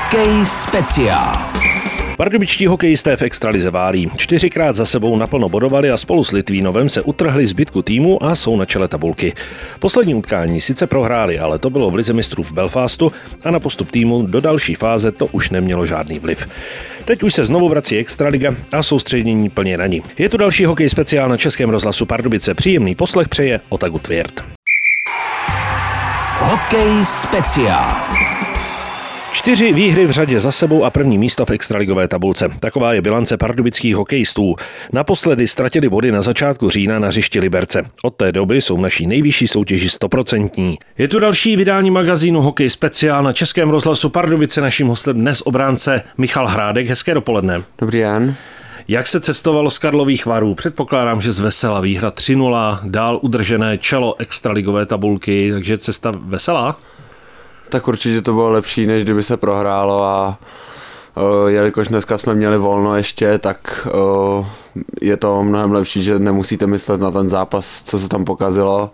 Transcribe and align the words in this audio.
Hokej 0.00 0.46
speciál. 0.46 1.36
Pardubičtí 2.16 2.66
hokejisté 2.66 3.16
v 3.16 3.22
extralize 3.22 3.70
válí. 3.70 4.10
Čtyřikrát 4.16 4.76
za 4.76 4.84
sebou 4.84 5.16
naplno 5.16 5.48
bodovali 5.48 5.90
a 5.90 5.96
spolu 5.96 6.24
s 6.24 6.32
Litvínovem 6.32 6.88
se 6.88 7.02
utrhli 7.02 7.46
zbytku 7.46 7.82
týmu 7.82 8.24
a 8.24 8.34
jsou 8.34 8.56
na 8.56 8.64
čele 8.64 8.88
tabulky. 8.88 9.32
Poslední 9.78 10.14
utkání 10.14 10.60
sice 10.60 10.86
prohráli, 10.86 11.38
ale 11.38 11.58
to 11.58 11.70
bylo 11.70 11.90
v 11.90 11.94
lize 11.94 12.12
mistrů 12.12 12.42
v 12.42 12.52
Belfastu 12.52 13.12
a 13.44 13.50
na 13.50 13.60
postup 13.60 13.90
týmu 13.90 14.26
do 14.26 14.40
další 14.40 14.74
fáze 14.74 15.12
to 15.12 15.26
už 15.26 15.50
nemělo 15.50 15.86
žádný 15.86 16.18
vliv. 16.18 16.46
Teď 17.04 17.22
už 17.22 17.34
se 17.34 17.44
znovu 17.44 17.68
vrací 17.68 17.96
Extraliga 17.96 18.54
a 18.72 18.82
soustředění 18.82 19.48
plně 19.48 19.76
na 19.76 19.86
ní. 19.86 20.02
Je 20.18 20.28
tu 20.28 20.36
další 20.36 20.64
hokej 20.64 20.88
speciál 20.88 21.28
na 21.28 21.36
Českém 21.36 21.70
rozhlasu 21.70 22.06
Pardubice. 22.06 22.54
Příjemný 22.54 22.94
poslech 22.94 23.28
přeje 23.28 23.60
Otagu 23.68 23.98
Tvěrt. 23.98 24.44
Hokej 26.38 27.04
speciál. 27.04 28.29
Čtyři 29.40 29.72
výhry 29.72 30.06
v 30.06 30.10
řadě 30.10 30.40
za 30.40 30.52
sebou 30.52 30.84
a 30.84 30.90
první 30.90 31.18
místo 31.18 31.46
v 31.46 31.50
extraligové 31.50 32.08
tabulce. 32.08 32.48
Taková 32.60 32.92
je 32.92 33.02
bilance 33.02 33.36
pardubických 33.36 33.96
hokejistů. 33.96 34.56
Naposledy 34.92 35.46
ztratili 35.46 35.88
body 35.88 36.12
na 36.12 36.22
začátku 36.22 36.70
října 36.70 36.98
na 36.98 37.08
hřišti 37.08 37.40
Liberce. 37.40 37.84
Od 38.02 38.16
té 38.16 38.32
doby 38.32 38.60
jsou 38.60 38.76
v 38.76 38.80
naší 38.80 39.06
nejvyšší 39.06 39.48
soutěži 39.48 39.90
stoprocentní. 39.90 40.78
Je 40.98 41.08
tu 41.08 41.18
další 41.18 41.56
vydání 41.56 41.90
magazínu 41.90 42.40
Hokej 42.40 42.70
speciál 42.70 43.22
na 43.22 43.32
Českém 43.32 43.70
rozhlasu 43.70 44.10
Pardubice. 44.10 44.60
Naším 44.60 44.86
hostem 44.86 45.16
dnes 45.16 45.42
obránce 45.44 46.02
Michal 46.18 46.46
Hrádek. 46.46 46.88
Hezké 46.88 47.14
dopoledne. 47.14 47.62
Dobrý 47.78 47.98
den. 47.98 48.34
Jak 48.88 49.06
se 49.06 49.20
cestovalo 49.20 49.70
z 49.70 49.78
Karlových 49.78 50.26
varů? 50.26 50.54
Předpokládám, 50.54 51.20
že 51.20 51.32
z 51.32 51.40
vesela 51.40 51.80
výhra 51.80 52.10
3-0, 52.10 52.78
dál 52.84 53.18
udržené 53.22 53.78
čelo 53.78 54.14
extraligové 54.20 54.86
tabulky, 54.86 55.50
takže 55.52 55.78
cesta 55.78 56.12
veselá? 56.24 56.76
Tak 57.70 57.88
určitě 57.88 58.22
to 58.22 58.32
bylo 58.32 58.48
lepší, 58.48 58.86
než 58.86 59.04
kdyby 59.04 59.22
se 59.22 59.36
prohrálo 59.36 60.04
a 60.04 60.38
uh, 61.14 61.48
jelikož 61.48 61.88
dneska 61.88 62.18
jsme 62.18 62.34
měli 62.34 62.58
volno 62.58 62.96
ještě, 62.96 63.38
tak 63.38 63.88
uh, 64.38 64.46
je 65.00 65.16
to 65.16 65.42
mnohem 65.42 65.72
lepší, 65.72 66.02
že 66.02 66.18
nemusíte 66.18 66.66
myslet 66.66 67.00
na 67.00 67.10
ten 67.10 67.28
zápas, 67.28 67.82
co 67.82 67.98
se 67.98 68.08
tam 68.08 68.24
pokazilo 68.24 68.90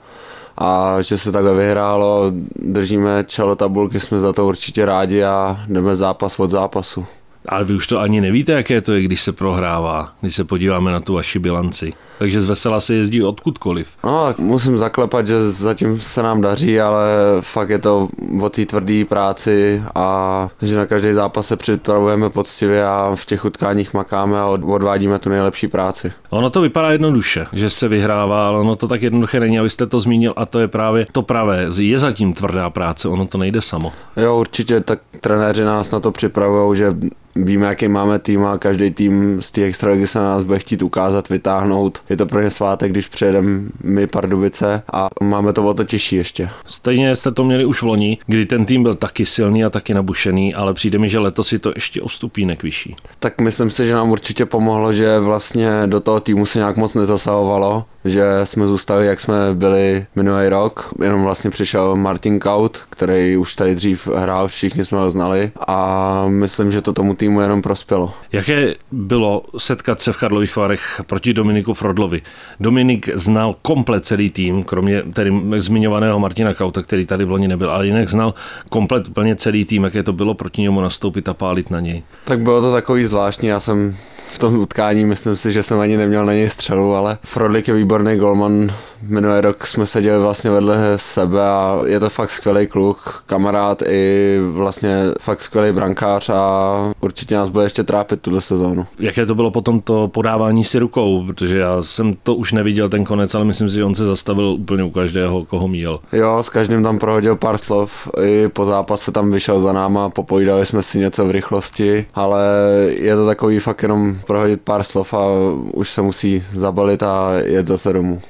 a 0.59 1.03
že 1.03 1.19
se 1.19 1.33
takhle 1.33 1.55
vyhrálo, 1.55 2.33
držíme 2.57 3.25
čelo 3.27 3.57
tabulky, 3.57 4.01
jsme 4.01 4.19
za 4.19 4.33
to 4.33 4.47
určitě 4.47 4.87
rádi 4.87 5.25
a 5.25 5.61
jdeme 5.69 5.97
zápas 5.97 6.41
od 6.41 6.51
zápasu. 6.51 7.07
Ale 7.49 7.65
vy 7.65 7.75
už 7.75 7.87
to 7.87 8.01
ani 8.01 8.21
nevíte, 8.21 8.53
jaké 8.53 8.81
to 8.81 8.93
je, 8.93 9.03
když 9.03 9.23
se 9.23 9.33
prohrává, 9.33 10.13
když 10.21 10.35
se 10.35 10.45
podíváme 10.45 10.93
na 10.93 11.01
tu 11.01 11.15
vaši 11.15 11.39
bilanci. 11.39 11.93
Takže 12.19 12.41
z 12.41 12.45
vesela 12.45 12.81
se 12.81 12.95
jezdí 12.95 13.23
odkudkoliv. 13.23 13.89
No, 14.05 14.25
tak 14.27 14.39
musím 14.39 14.79
zaklepat, 14.79 15.27
že 15.27 15.51
zatím 15.51 16.01
se 16.01 16.23
nám 16.23 16.41
daří, 16.41 16.81
ale 16.81 17.07
fakt 17.41 17.71
je 17.71 17.79
to 17.79 18.09
o 18.41 18.49
té 18.49 18.67
tvrdé 18.67 19.05
práci 19.05 19.83
a 19.95 20.49
že 20.63 20.77
na 20.77 20.87
každý 20.87 21.13
zápas 21.13 21.47
se 21.47 21.57
připravujeme 21.57 22.31
poctivě 22.31 22.87
a 22.87 23.13
v 23.15 23.25
těch 23.25 23.45
utkáních 23.45 23.95
makáme 23.95 24.41
a 24.41 24.47
odvádíme 24.47 25.19
tu 25.19 25.29
nejlepší 25.29 25.69
práci. 25.69 26.13
Ono 26.31 26.51
to 26.51 26.61
vypadá 26.61 26.91
jednoduše, 26.91 27.47
že 27.53 27.71
se 27.71 27.89
vyhrává, 27.89 28.49
ale 28.49 28.59
ono 28.59 28.77
to 28.77 28.89
tak 28.89 29.03
jednoduché 29.03 29.41
není, 29.41 29.59
abyste 29.59 29.87
to 29.87 30.01
zmínil 30.01 30.33
a 30.37 30.47
to 30.47 30.59
je 30.59 30.69
právě 30.69 31.07
to 31.13 31.23
pravé. 31.23 31.67
Je 31.79 31.99
zatím 31.99 32.33
tvrdá 32.33 32.71
práce, 32.71 33.09
ono 33.09 33.27
to 33.27 33.39
nejde 33.39 33.61
samo. 33.61 33.93
Jo, 34.17 34.37
určitě, 34.37 34.81
tak 34.81 34.99
trenéři 35.21 35.65
nás 35.65 35.91
na 35.91 36.01
to 36.01 36.13
připravují, 36.13 36.79
že 36.79 36.95
víme, 37.37 37.67
jaký 37.67 37.89
máme 37.89 38.19
tým 38.19 38.45
a 38.45 38.59
každý 38.59 38.91
tým 38.91 39.43
z 39.43 39.51
té 39.51 39.63
extraligy 39.63 40.07
se 40.07 40.19
na 40.19 40.25
nás 40.25 40.45
bude 40.45 40.59
chtít 40.59 40.83
ukázat, 40.83 41.29
vytáhnout. 41.29 41.99
Je 42.11 42.17
to 42.17 42.27
pro 42.27 42.41
ně 42.41 42.51
svátek, 42.51 42.93
když 42.93 43.09
přijedeme 43.09 43.61
my 43.83 44.07
Pardubice 44.07 44.83
a 44.93 45.09
máme 45.23 45.53
to 45.53 45.67
o 45.67 45.75
to 45.75 45.85
těžší 45.85 46.17
ještě. 46.17 46.49
Stejně 46.67 47.17
jste 47.17 47.33
to 47.33 47.45
měli 47.45 47.65
už 47.65 47.83
v 47.83 47.87
loni, 47.87 48.19
kdy 48.27 48.47
ten 48.47 48.67
tým 48.67 48.83
byl 48.83 48.95
taky 48.95 49.27
silný 49.27 49.65
a 49.65 49.71
taky 49.71 49.95
nabušený, 49.95 50.55
ale 50.55 50.75
přijde 50.75 50.99
mi, 50.99 51.09
že 51.09 51.19
letos 51.19 51.49
si 51.49 51.59
to 51.59 51.73
ještě 51.75 52.03
o 52.03 52.09
stupínek 52.09 52.63
vyšší. 52.63 52.97
Tak 53.19 53.41
myslím 53.41 53.71
si, 53.71 53.87
že 53.87 53.95
nám 53.95 54.11
určitě 54.11 54.47
pomohlo, 54.47 54.93
že 54.93 55.19
vlastně 55.19 55.71
do 55.87 56.01
toho 56.01 56.21
týmu 56.21 56.47
se 56.47 56.59
nějak 56.59 56.77
moc 56.77 56.95
nezasahovalo, 56.95 57.85
že 58.07 58.41
jsme 58.45 58.67
zůstali, 58.67 59.07
jak 59.07 59.21
jsme 59.21 59.35
byli 59.55 60.07
minulý 60.17 60.49
rok. 60.49 60.95
Jenom 61.03 61.23
vlastně 61.23 61.51
přišel 61.51 61.97
Martin 61.97 62.39
Kaut, 62.39 62.79
který 62.91 63.37
už 63.37 63.55
tady 63.55 63.75
dřív 63.75 64.09
hrál, 64.17 64.49
všichni 64.49 64.85
jsme 64.85 64.99
ho 64.99 65.11
znali 65.11 65.51
a 65.67 66.25
myslím, 66.29 66.73
že 66.73 66.83
to 66.83 66.93
tomu 66.93 67.15
týmu 67.15 67.41
jenom 67.41 67.63
prospělo. 67.63 68.15
Jaké 68.33 68.75
bylo 68.93 69.43
setkat 69.59 70.01
se 70.01 70.13
v 70.13 70.17
Karlových 70.17 70.57
Varech 70.57 71.01
proti 71.07 71.33
Dominiku 71.35 71.75
Frodlovi? 71.75 72.23
Dominik 72.61 73.09
znal 73.15 73.57
komplet 73.63 74.07
celý 74.07 74.31
tým, 74.31 74.65
kromě 74.65 75.03
tedy 75.03 75.33
zmiňovaného 75.57 76.19
Martina 76.19 76.55
Kauta, 76.55 76.83
který 76.83 77.07
tady 77.07 77.25
v 77.25 77.31
loni 77.31 77.49
nebyl, 77.49 77.71
ale 77.71 77.87
jinak 77.87 78.09
znal 78.09 78.35
komplet 78.69 79.09
úplně 79.09 79.37
celý 79.37 79.65
tým, 79.65 79.85
jaké 79.85 80.03
to 80.03 80.13
bylo 80.13 80.35
proti 80.35 80.63
němu 80.63 80.81
nastoupit 80.81 81.29
a 81.29 81.35
pálit 81.35 81.71
na 81.71 81.81
něj. 81.81 82.03
Tak 82.25 82.41
bylo 82.41 82.61
to 82.61 82.73
takový 82.73 83.05
zvláštní, 83.05 83.49
já 83.49 83.61
jsem 83.61 83.97
v 84.33 84.39
tom 84.39 84.59
utkání 84.59 85.05
myslím 85.05 85.37
si, 85.37 85.53
že 85.53 85.63
jsem 85.63 85.81
ani 85.81 85.97
neměl 85.97 86.27
na 86.27 86.33
něj 86.33 86.51
střelu, 86.51 86.95
ale 86.95 87.19
Frodlik 87.23 87.69
je 87.69 87.75
výborný 87.75 88.17
golman. 88.17 88.73
Minulý 89.03 89.41
rok 89.41 89.67
jsme 89.67 89.87
seděli 89.87 90.23
vlastně 90.23 90.51
vedle 90.51 90.79
sebe 90.97 91.41
a 91.41 91.81
je 91.87 92.01
to 92.01 92.11
fakt 92.11 92.31
skvělý 92.31 92.67
kluk, 92.67 93.23
kamarád 93.27 93.83
i 93.83 94.39
vlastně 94.53 94.99
fakt 95.21 95.43
skvělý 95.43 95.73
brankář 95.73 96.29
a 96.29 96.73
určitě 97.01 97.35
nás 97.35 97.49
bude 97.49 97.65
ještě 97.65 97.83
trápit 97.83 98.21
tuhle 98.21 98.41
sezónu. 98.41 98.87
Jaké 98.99 99.27
to 99.27 99.35
bylo 99.35 99.51
potom 99.51 99.81
to 99.81 100.09
podávání 100.09 100.65
si 100.65 100.79
rukou, 100.79 101.27
protože 101.27 101.59
já 101.59 101.83
jsem 101.83 102.15
to 102.23 102.35
už 102.35 102.53
neviděl 102.53 102.89
ten 102.89 103.05
konec, 103.05 103.35
ale 103.35 103.45
myslím 103.45 103.69
si, 103.69 103.77
že 103.77 103.85
on 103.85 103.95
se 103.95 104.05
zastavil 104.05 104.45
úplně 104.47 104.85
u 104.85 104.91
každého, 104.91 105.45
koho 105.45 105.69
míjel. 105.69 106.01
Jo, 106.13 106.43
s 106.43 106.49
každým 106.49 106.83
tam 106.83 106.99
prohodil 106.99 107.37
pár 107.37 107.59
slov, 107.59 108.09
i 108.23 108.49
po 108.49 108.65
zápase 108.65 109.13
tam 109.13 109.33
vyšel 109.33 109.61
za 109.61 109.73
náma, 109.73 110.11
popovídali 110.11 110.67
jsme 110.67 110.83
si 110.83 110.99
něco 110.99 111.27
v 111.27 111.31
rychlosti, 111.31 112.07
ale 112.15 112.43
je 112.89 113.17
to 113.17 113.27
takový 113.27 113.59
fakt 113.59 113.83
jenom 113.83 114.17
prohodit 114.27 114.61
pár 114.61 114.83
slov 114.83 115.15
a 115.15 115.27
už 115.73 115.91
se 115.91 116.03
musí 116.03 116.43
zabalit 116.55 117.03
a 117.03 117.33
jet 117.45 117.67
zase 117.67 117.93
domů. 117.93 118.21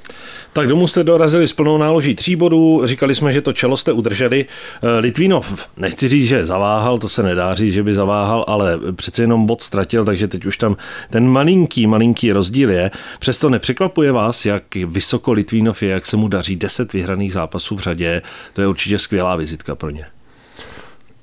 Tak 0.56 0.68
domů 0.68 0.88
jste 0.88 1.04
dorazili 1.04 1.48
s 1.48 1.52
plnou 1.52 1.78
náloží 1.78 2.14
tří 2.14 2.36
bodů, 2.36 2.80
říkali 2.84 3.14
jsme, 3.14 3.32
že 3.32 3.42
to 3.42 3.52
čelo 3.52 3.76
jste 3.76 3.92
udrželi. 3.92 4.46
Eh, 4.82 4.98
Litvínov, 4.98 5.68
nechci 5.76 6.08
říct, 6.08 6.28
že 6.28 6.46
zaváhal, 6.46 6.98
to 6.98 7.08
se 7.08 7.22
nedá 7.22 7.54
říct, 7.54 7.72
že 7.72 7.82
by 7.82 7.94
zaváhal, 7.94 8.44
ale 8.48 8.78
přece 8.92 9.22
jenom 9.22 9.46
bod 9.46 9.62
ztratil, 9.62 10.04
takže 10.04 10.28
teď 10.28 10.46
už 10.46 10.56
tam 10.56 10.76
ten 11.10 11.28
malinký, 11.28 11.86
malinký 11.86 12.32
rozdíl 12.32 12.70
je. 12.70 12.90
Přesto 13.18 13.50
nepřekvapuje 13.50 14.12
vás, 14.12 14.46
jak 14.46 14.62
vysoko 14.74 15.32
Litvínov 15.32 15.82
je, 15.82 15.90
jak 15.90 16.06
se 16.06 16.16
mu 16.16 16.28
daří 16.28 16.56
10 16.56 16.92
vyhraných 16.92 17.32
zápasů 17.32 17.76
v 17.76 17.80
řadě. 17.80 18.22
To 18.52 18.60
je 18.60 18.66
určitě 18.66 18.98
skvělá 18.98 19.36
vizitka 19.36 19.74
pro 19.74 19.90
ně. 19.90 20.06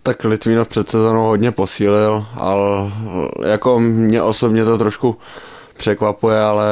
Tak 0.03 0.23
Litvínov 0.23 0.67
před 0.67 0.89
sezónou 0.89 1.25
hodně 1.25 1.51
posílil, 1.51 2.25
ale 2.35 2.91
jako 3.45 3.79
mě 3.79 4.21
osobně 4.21 4.65
to 4.65 4.77
trošku 4.77 5.17
překvapuje, 5.77 6.39
ale 6.39 6.65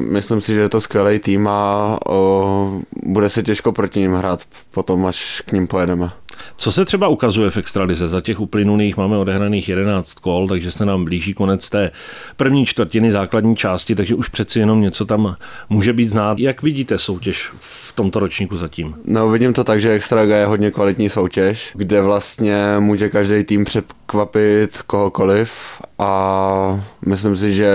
myslím 0.00 0.40
si, 0.40 0.54
že 0.54 0.60
je 0.60 0.68
to 0.68 0.80
skvělý 0.80 1.18
tým 1.18 1.48
a 1.48 1.98
o, 2.08 2.80
bude 3.02 3.30
se 3.30 3.42
těžko 3.42 3.72
proti 3.72 4.00
ním 4.00 4.14
hrát 4.14 4.40
potom, 4.70 5.06
až 5.06 5.42
k 5.46 5.52
ním 5.52 5.66
pojedeme. 5.66 6.10
Co 6.56 6.72
se 6.72 6.84
třeba 6.84 7.08
ukazuje 7.08 7.50
v 7.50 7.56
extralize? 7.56 8.08
Za 8.08 8.20
těch 8.20 8.40
uplynulých 8.40 8.96
máme 8.96 9.18
odehraných 9.18 9.68
11 9.68 10.14
kol, 10.14 10.48
takže 10.48 10.72
se 10.72 10.86
nám 10.86 11.04
blíží 11.04 11.34
konec 11.34 11.70
té 11.70 11.90
první 12.36 12.66
čtvrtiny 12.66 13.12
základní 13.12 13.56
části, 13.56 13.94
takže 13.94 14.14
už 14.14 14.28
přeci 14.28 14.58
jenom 14.58 14.80
něco 14.80 15.04
tam 15.04 15.36
může 15.68 15.92
být 15.92 16.08
znát. 16.10 16.38
Jak 16.38 16.62
vidíte 16.62 16.98
soutěž 16.98 17.50
v 17.60 17.92
tomto 17.92 18.20
ročníku 18.20 18.56
zatím? 18.56 18.94
No, 19.04 19.28
vidím 19.28 19.52
to 19.52 19.64
tak, 19.64 19.80
že 19.80 19.92
Extraliga 19.92 20.36
je 20.36 20.46
hodně 20.46 20.70
kvalitní 20.70 21.10
soutěž, 21.10 21.70
kde 21.74 22.02
vlastně 22.02 22.76
může 22.78 23.08
každý 23.08 23.44
tým 23.44 23.64
překvapit 23.64 24.82
kohokoliv 24.86 25.80
a 25.98 26.80
myslím 27.06 27.36
si, 27.36 27.52
že 27.52 27.72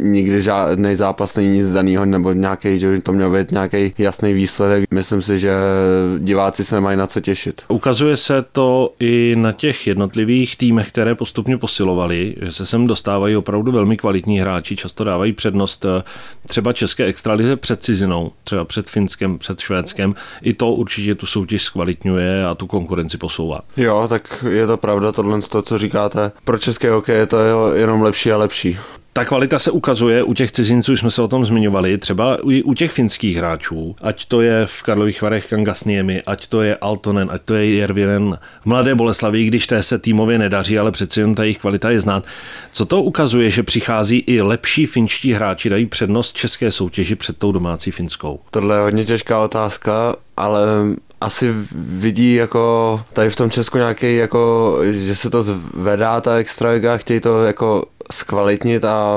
nikdy 0.00 0.42
žádný 0.42 0.94
zápas 0.94 1.36
není 1.36 1.48
nic 1.48 1.72
daného, 1.72 2.04
nebo 2.04 2.32
nějaký, 2.32 2.78
že 2.78 2.90
by 2.90 3.00
to 3.00 3.12
měl 3.12 3.30
být 3.30 3.52
nějaký 3.52 3.94
jasný 3.98 4.32
výsledek. 4.32 4.90
Myslím 4.90 5.22
si, 5.22 5.38
že 5.38 5.54
diváci 6.18 6.64
se 6.64 6.80
mají 6.80 6.96
na 6.96 7.06
co 7.06 7.20
těšit. 7.20 7.62
Ukazuje 7.68 8.16
se 8.16 8.44
to 8.52 8.92
i 9.00 9.34
na 9.38 9.52
těch 9.52 9.86
jednotlivých 9.86 10.56
týmech, 10.56 10.88
které 10.88 11.14
postupně 11.14 11.58
posilovali, 11.58 12.34
že 12.42 12.52
se 12.52 12.66
sem 12.66 12.86
dostávají 12.86 13.36
opravdu 13.36 13.72
velmi 13.72 13.96
kvalitní 13.96 14.40
hráči, 14.40 14.76
často 14.76 15.04
dávají 15.04 15.32
přednost 15.32 15.84
eh, 15.84 16.02
třeba 16.48 16.72
české 16.72 17.04
extralize 17.04 17.56
před 17.56 17.82
cizinou, 17.82 18.32
třeba 18.44 18.64
před 18.64 18.90
Finskem, 18.90 19.38
před 19.38 19.60
Švédskem. 19.60 20.14
I 20.42 20.52
to 20.52 20.72
určitě 20.72 21.14
tu 21.14 21.26
soutěž 21.26 21.62
zkvalitňuje 21.62 22.46
a 22.46 22.54
tu 22.54 22.66
konkurenci 22.66 23.18
posouvá. 23.18 23.60
Jo, 23.76 24.06
tak 24.08 24.44
je 24.50 24.66
to 24.66 24.76
pravda, 24.76 25.12
tohle 25.12 25.42
to, 25.42 25.62
co 25.62 25.78
říkáte. 25.78 26.32
Pro 26.44 26.58
české 26.58 26.90
hokej 26.90 27.16
je 27.16 27.26
to 27.26 27.35
jenom 27.74 28.02
lepší 28.02 28.32
a 28.32 28.36
lepší. 28.36 28.78
Ta 29.16 29.24
kvalita 29.24 29.58
se 29.58 29.70
ukazuje 29.70 30.22
u 30.22 30.34
těch 30.34 30.52
cizinců, 30.52 30.96
jsme 30.96 31.10
se 31.10 31.22
o 31.22 31.28
tom 31.28 31.44
zmiňovali, 31.44 31.98
třeba 31.98 32.38
i 32.50 32.62
u 32.62 32.74
těch 32.74 32.92
finských 32.92 33.36
hráčů, 33.36 33.96
ať 34.02 34.24
to 34.24 34.40
je 34.40 34.66
v 34.66 34.82
Karlových 34.82 35.22
Varech 35.22 35.46
Kangasniemi, 35.46 36.22
ať 36.26 36.46
to 36.46 36.62
je 36.62 36.76
Altonen, 36.76 37.28
ať 37.32 37.42
to 37.42 37.54
je 37.54 37.70
Jervinen 37.70 38.38
v 38.62 38.66
Mladé 38.66 38.94
Boleslavi, 38.94 39.44
když 39.44 39.66
té 39.66 39.82
se 39.82 39.98
týmově 39.98 40.38
nedaří, 40.38 40.78
ale 40.78 40.92
přeci 40.92 41.20
jen 41.20 41.34
ta 41.34 41.42
jejich 41.42 41.58
kvalita 41.58 41.90
je 41.90 42.00
znát. 42.00 42.24
Co 42.72 42.84
to 42.84 43.02
ukazuje, 43.02 43.50
že 43.50 43.62
přichází 43.62 44.18
i 44.18 44.40
lepší 44.40 44.86
finští 44.86 45.32
hráči, 45.32 45.70
dají 45.70 45.86
přednost 45.86 46.36
české 46.36 46.70
soutěži 46.70 47.14
před 47.14 47.38
tou 47.38 47.52
domácí 47.52 47.90
finskou? 47.90 48.40
Tohle 48.50 48.76
je 48.76 48.80
hodně 48.80 49.04
těžká 49.04 49.42
otázka, 49.42 50.16
ale 50.36 50.60
asi 51.20 51.54
vidí 51.74 52.34
jako 52.34 53.00
tady 53.12 53.30
v 53.30 53.36
tom 53.36 53.50
Česku 53.50 53.78
nějaký 53.78 54.16
jako, 54.16 54.78
že 54.90 55.16
se 55.16 55.30
to 55.30 55.42
zvedá 55.42 56.20
ta 56.20 56.34
extraliga, 56.34 56.96
chtějí 56.96 57.20
to 57.20 57.44
jako 57.44 57.84
zkvalitnit 58.12 58.84
a 58.84 59.16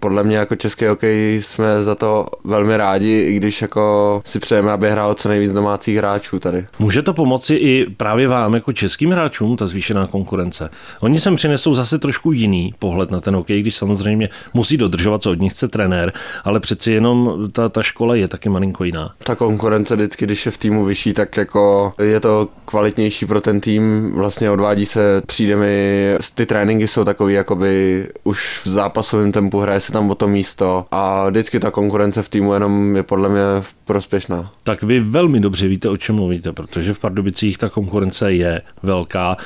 podle 0.00 0.24
mě 0.24 0.36
jako 0.36 0.56
český 0.56 0.86
hokej 0.86 1.42
jsme 1.42 1.82
za 1.82 1.94
to 1.94 2.26
velmi 2.44 2.76
rádi, 2.76 3.18
i 3.20 3.36
když 3.36 3.62
jako 3.62 4.22
si 4.24 4.38
přejeme, 4.38 4.72
aby 4.72 4.90
hrálo 4.90 5.14
co 5.14 5.28
nejvíc 5.28 5.52
domácích 5.52 5.96
hráčů 5.96 6.38
tady. 6.38 6.66
Může 6.78 7.02
to 7.02 7.14
pomoci 7.14 7.54
i 7.54 7.86
právě 7.96 8.28
vám 8.28 8.54
jako 8.54 8.72
českým 8.72 9.10
hráčům, 9.10 9.56
ta 9.56 9.66
zvýšená 9.66 10.06
konkurence? 10.06 10.70
Oni 11.00 11.20
sem 11.20 11.36
přinesou 11.36 11.74
zase 11.74 11.98
trošku 11.98 12.32
jiný 12.32 12.74
pohled 12.78 13.10
na 13.10 13.20
ten 13.20 13.34
hokej, 13.34 13.60
když 13.60 13.76
samozřejmě 13.76 14.28
musí 14.54 14.76
dodržovat, 14.76 15.22
co 15.22 15.30
od 15.30 15.40
nich 15.40 15.52
chce 15.52 15.68
trenér, 15.68 16.12
ale 16.44 16.60
přeci 16.60 16.92
jenom 16.92 17.48
ta, 17.52 17.68
ta 17.68 17.82
škola 17.82 18.14
je 18.14 18.28
taky 18.28 18.48
malinko 18.48 18.84
jiná. 18.84 19.14
Ta 19.24 19.34
konkurence 19.34 19.96
vždycky, 19.96 20.24
když 20.24 20.46
je 20.46 20.52
v 20.52 20.58
týmu 20.58 20.84
vyšší, 20.84 21.12
tak 21.12 21.36
jako 21.36 21.92
je 22.02 22.20
to 22.20 22.48
kvalitnější 22.64 23.26
pro 23.26 23.40
ten 23.40 23.60
tým, 23.60 24.12
vlastně 24.14 24.50
odvádí 24.50 24.86
se, 24.86 25.22
přijde 25.26 25.56
mi, 25.56 26.16
ty 26.34 26.46
tréninky 26.46 26.88
jsou 26.88 27.04
takový 27.04 27.34
jakoby 27.34 28.08
už 28.24 28.60
v 28.64 28.68
zápasovém 28.68 29.32
tempu 29.32 29.58
hraje 29.58 29.80
se 29.80 29.92
tam 29.92 30.10
o 30.10 30.14
to 30.14 30.28
místo 30.28 30.86
a 30.90 31.28
vždycky 31.28 31.60
ta 31.60 31.70
konkurence 31.70 32.22
v 32.22 32.28
týmu 32.28 32.52
jenom 32.52 32.96
je 32.96 33.02
podle 33.02 33.28
mě 33.28 33.40
prospěšná. 33.84 34.52
Tak 34.64 34.82
vy 34.82 35.00
velmi 35.00 35.40
dobře 35.40 35.68
víte, 35.68 35.88
o 35.88 35.96
čem 35.96 36.14
mluvíte, 36.14 36.52
protože 36.52 36.94
v 36.94 36.98
Pardubicích 36.98 37.58
ta 37.58 37.68
konkurence 37.68 38.32
je 38.32 38.62
velká. 38.82 39.36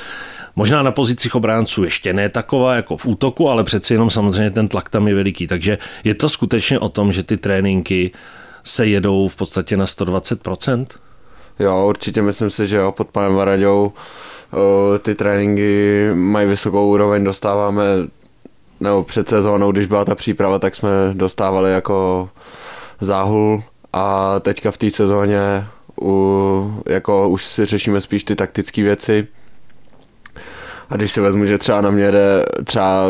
Možná 0.55 0.83
na 0.83 0.91
pozicích 0.91 1.35
obránců 1.35 1.83
ještě 1.83 2.13
ne 2.13 2.29
taková 2.29 2.75
jako 2.75 2.97
v 2.97 3.05
útoku, 3.05 3.49
ale 3.49 3.63
přeci 3.63 3.93
jenom 3.93 4.09
samozřejmě 4.09 4.51
ten 4.51 4.67
tlak 4.67 4.89
tam 4.89 5.07
je 5.07 5.15
veliký. 5.15 5.47
Takže 5.47 5.77
je 6.03 6.15
to 6.15 6.29
skutečně 6.29 6.79
o 6.79 6.89
tom, 6.89 7.13
že 7.13 7.23
ty 7.23 7.37
tréninky 7.37 8.11
se 8.63 8.87
jedou 8.87 9.27
v 9.27 9.35
podstatě 9.35 9.77
na 9.77 9.85
120%? 9.85 10.85
Jo, 11.59 11.85
určitě 11.87 12.21
myslím 12.21 12.49
si, 12.49 12.67
že 12.67 12.77
jo, 12.77 12.91
pod 12.91 13.07
panem 13.07 13.35
Varaďou 13.35 13.91
ty 15.01 15.15
tréninky 15.15 16.09
mají 16.13 16.47
vysokou 16.47 16.91
úroveň, 16.91 17.23
dostáváme 17.23 17.83
nebo 18.79 19.03
před 19.03 19.29
sezónou, 19.29 19.71
když 19.71 19.87
byla 19.87 20.05
ta 20.05 20.15
příprava, 20.15 20.59
tak 20.59 20.75
jsme 20.75 20.89
dostávali 21.13 21.73
jako 21.73 22.29
záhul 23.01 23.63
a 23.93 24.39
teďka 24.39 24.71
v 24.71 24.77
té 24.77 24.91
sezóně 24.91 25.67
u, 26.01 26.83
jako 26.85 27.29
už 27.29 27.45
si 27.45 27.65
řešíme 27.65 28.01
spíš 28.01 28.23
ty 28.23 28.35
taktické 28.35 28.83
věci. 28.83 29.27
A 30.89 30.95
když 30.95 31.11
si 31.11 31.21
vezmu, 31.21 31.45
že 31.45 31.57
třeba 31.57 31.81
na 31.81 31.89
mě 31.89 32.11
jde 32.11 32.45
třeba 32.63 33.03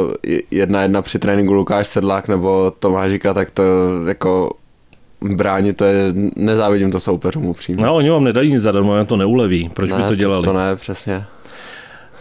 jedna 0.51 0.81
jedna 0.81 1.01
při 1.01 1.19
tréninku 1.19 1.53
Lukáš 1.53 1.87
Sedlák 1.87 2.27
nebo 2.27 2.73
Tomážika, 2.79 3.33
tak 3.33 3.51
to 3.51 3.63
jako 4.07 4.51
bránit, 5.21 5.77
to 5.77 5.85
je, 5.85 6.13
nezávidím 6.35 6.91
to 6.91 6.99
soupeřům 6.99 7.45
upřímně. 7.45 7.83
No, 7.83 7.95
oni 7.95 8.09
vám 8.09 8.23
nedají 8.23 8.51
nic 8.51 8.61
zadarmo, 8.61 9.05
to 9.05 9.17
neuleví. 9.17 9.69
Proč 9.73 9.89
ne, 9.89 9.97
by 9.97 10.03
to 10.03 10.15
dělali? 10.15 10.43
To, 10.43 10.51
to 10.51 10.57
ne, 10.57 10.75
přesně. 10.75 11.25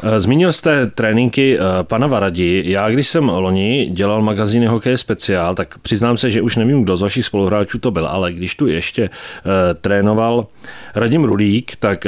Eh, 0.02 0.20
zmínil 0.20 0.52
jste 0.52 0.86
tréninky 0.86 1.58
eh, 1.58 1.62
pana 1.82 2.06
Varadi. 2.06 2.62
Já, 2.66 2.90
když 2.90 3.08
jsem 3.08 3.28
loni 3.28 3.90
dělal 3.92 4.22
magazíny 4.22 4.66
Hokej 4.66 4.98
speciál, 4.98 5.54
tak 5.54 5.78
přiznám 5.78 6.18
se, 6.18 6.30
že 6.30 6.42
už 6.42 6.56
nevím, 6.56 6.82
kdo 6.82 6.96
z 6.96 7.02
vašich 7.02 7.26
spoluhráčů 7.26 7.78
to 7.78 7.90
byl, 7.90 8.06
ale 8.06 8.32
když 8.32 8.54
tu 8.54 8.66
ještě 8.66 9.02
uh, 9.02 9.10
trénoval 9.80 10.46
Radim 10.94 11.24
Rulík, 11.24 11.76
tak 11.76 12.04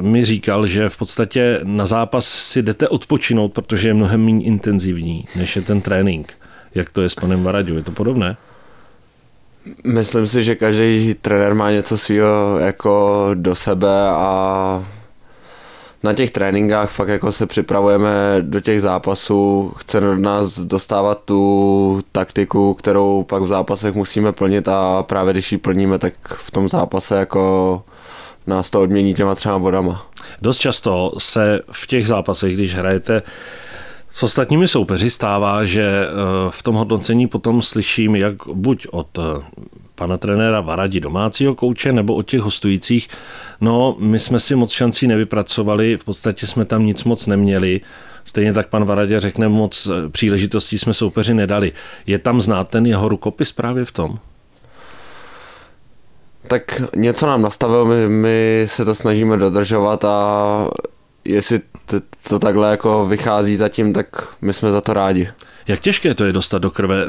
mi 0.00 0.24
říkal, 0.24 0.66
že 0.66 0.88
v 0.88 0.96
podstatě 0.96 1.60
na 1.62 1.86
zápas 1.86 2.26
si 2.26 2.62
jdete 2.62 2.88
odpočinout, 2.88 3.52
protože 3.52 3.88
je 3.88 3.94
mnohem 3.94 4.24
méně 4.24 4.44
intenzivní, 4.44 5.24
než 5.36 5.56
je 5.56 5.62
ten 5.62 5.80
trénink. 5.80 6.32
Jak 6.74 6.90
to 6.90 7.02
je 7.02 7.08
s 7.08 7.14
panem 7.14 7.42
Varadou? 7.42 7.74
Je 7.74 7.82
to 7.82 7.92
podobné? 7.92 8.36
Myslím 9.84 10.26
si, 10.26 10.44
že 10.44 10.54
každý 10.54 11.14
trenér 11.14 11.54
má 11.54 11.70
něco 11.70 11.98
svého 11.98 12.58
jako 12.58 13.30
do 13.34 13.54
sebe 13.54 14.08
a 14.08 14.84
na 16.02 16.14
těch 16.14 16.30
tréninkách 16.30 16.90
fakt 16.90 17.08
jako 17.08 17.32
se 17.32 17.46
připravujeme 17.46 18.36
do 18.40 18.60
těch 18.60 18.80
zápasů, 18.82 19.72
chce 19.76 20.10
od 20.10 20.18
nás 20.18 20.58
dostávat 20.58 21.20
tu 21.24 22.02
taktiku, 22.12 22.74
kterou 22.74 23.22
pak 23.22 23.42
v 23.42 23.46
zápasech 23.46 23.94
musíme 23.94 24.32
plnit 24.32 24.68
a 24.68 25.02
právě 25.02 25.32
když 25.32 25.52
ji 25.52 25.58
plníme, 25.58 25.98
tak 25.98 26.12
v 26.36 26.50
tom 26.50 26.68
zápase 26.68 27.16
jako 27.16 27.82
nás 28.46 28.70
to 28.70 28.80
odmění 28.80 29.14
těma 29.14 29.34
třeba 29.34 29.58
bodama. 29.58 30.06
Dost 30.42 30.58
často 30.58 31.12
se 31.18 31.60
v 31.72 31.86
těch 31.86 32.06
zápasech, 32.06 32.54
když 32.54 32.74
hrajete 32.74 33.22
s 34.12 34.22
ostatními 34.22 34.68
soupeři 34.68 35.10
stává, 35.10 35.64
že 35.64 35.82
eh, 35.82 36.10
v 36.50 36.62
tom 36.62 36.74
hodnocení 36.74 37.26
potom 37.26 37.62
slyším, 37.62 38.16
jak 38.16 38.34
buď 38.52 38.86
od 38.90 39.18
eh, 39.18 39.22
pana 39.98 40.18
trenéra 40.18 40.60
Varadi, 40.60 41.00
domácího 41.00 41.54
kouče, 41.54 41.92
nebo 41.92 42.14
od 42.14 42.30
těch 42.30 42.40
hostujících, 42.40 43.08
no 43.60 43.96
my 43.98 44.18
jsme 44.18 44.40
si 44.40 44.54
moc 44.54 44.72
šancí 44.72 45.06
nevypracovali, 45.06 45.96
v 45.96 46.04
podstatě 46.04 46.46
jsme 46.46 46.64
tam 46.64 46.86
nic 46.86 47.04
moc 47.04 47.26
neměli, 47.26 47.80
Stejně 48.28 48.52
tak 48.52 48.68
pan 48.68 48.84
Varadě 48.84 49.20
řekne, 49.20 49.48
moc 49.48 49.86
eh, 49.86 50.08
příležitostí 50.08 50.78
jsme 50.78 50.94
soupeři 50.94 51.34
nedali. 51.34 51.72
Je 52.06 52.18
tam 52.18 52.40
znát 52.40 52.68
ten 52.68 52.86
jeho 52.86 53.08
rukopis 53.08 53.52
právě 53.52 53.84
v 53.84 53.92
tom? 53.92 54.18
Tak 56.48 56.82
něco 56.96 57.26
nám 57.26 57.42
nastavil, 57.42 57.84
my, 57.84 58.08
my 58.08 58.66
se 58.70 58.84
to 58.84 58.94
snažíme 58.94 59.36
dodržovat 59.36 60.04
a 60.04 60.68
jestli 61.24 61.60
to, 61.86 61.96
to 62.28 62.38
takhle 62.38 62.70
jako 62.70 63.06
vychází 63.06 63.56
zatím, 63.56 63.92
tak 63.92 64.06
my 64.40 64.52
jsme 64.52 64.72
za 64.72 64.80
to 64.80 64.92
rádi. 64.92 65.28
Jak 65.68 65.80
těžké 65.80 66.14
to 66.14 66.24
je 66.24 66.32
dostat 66.32 66.58
do 66.58 66.70
krve 66.70 67.06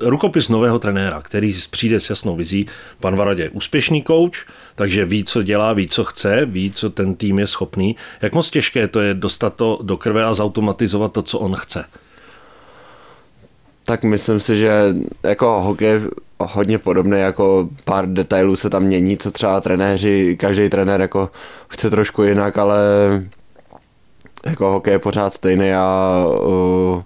rukopis 0.00 0.48
nového 0.48 0.78
trenéra, 0.78 1.22
který 1.22 1.54
přijde 1.70 2.00
s 2.00 2.10
jasnou 2.10 2.36
vizí. 2.36 2.66
Pan 3.00 3.16
Varadě 3.16 3.42
je 3.42 3.50
úspěšný 3.50 4.02
kouč, 4.02 4.46
takže 4.74 5.04
ví, 5.04 5.24
co 5.24 5.42
dělá, 5.42 5.72
ví, 5.72 5.88
co 5.88 6.04
chce, 6.04 6.44
ví, 6.44 6.70
co 6.70 6.90
ten 6.90 7.14
tým 7.14 7.38
je 7.38 7.46
schopný. 7.46 7.96
Jak 8.22 8.34
moc 8.34 8.50
těžké 8.50 8.88
to 8.88 9.00
je 9.00 9.14
dostat 9.14 9.54
to 9.54 9.78
do 9.82 9.96
krve 9.96 10.24
a 10.24 10.34
zautomatizovat 10.34 11.12
to, 11.12 11.22
co 11.22 11.38
on 11.38 11.56
chce? 11.56 11.84
Tak 13.84 14.02
myslím 14.02 14.40
si, 14.40 14.58
že 14.58 14.94
jako 15.22 15.60
hokej 15.60 16.00
hodně 16.38 16.78
podobné, 16.78 17.18
jako 17.18 17.68
pár 17.84 18.08
detailů 18.08 18.56
se 18.56 18.70
tam 18.70 18.82
mění, 18.82 19.16
co 19.16 19.30
třeba 19.30 19.60
trenéři, 19.60 20.36
každý 20.40 20.68
trenér 20.68 21.00
jako 21.00 21.30
chce 21.68 21.90
trošku 21.90 22.22
jinak, 22.22 22.58
ale 22.58 22.78
jako 24.46 24.70
hokej 24.70 24.92
je 24.92 24.98
pořád 24.98 25.32
stejný 25.32 25.72
a 25.72 26.16
uh, 26.46 27.02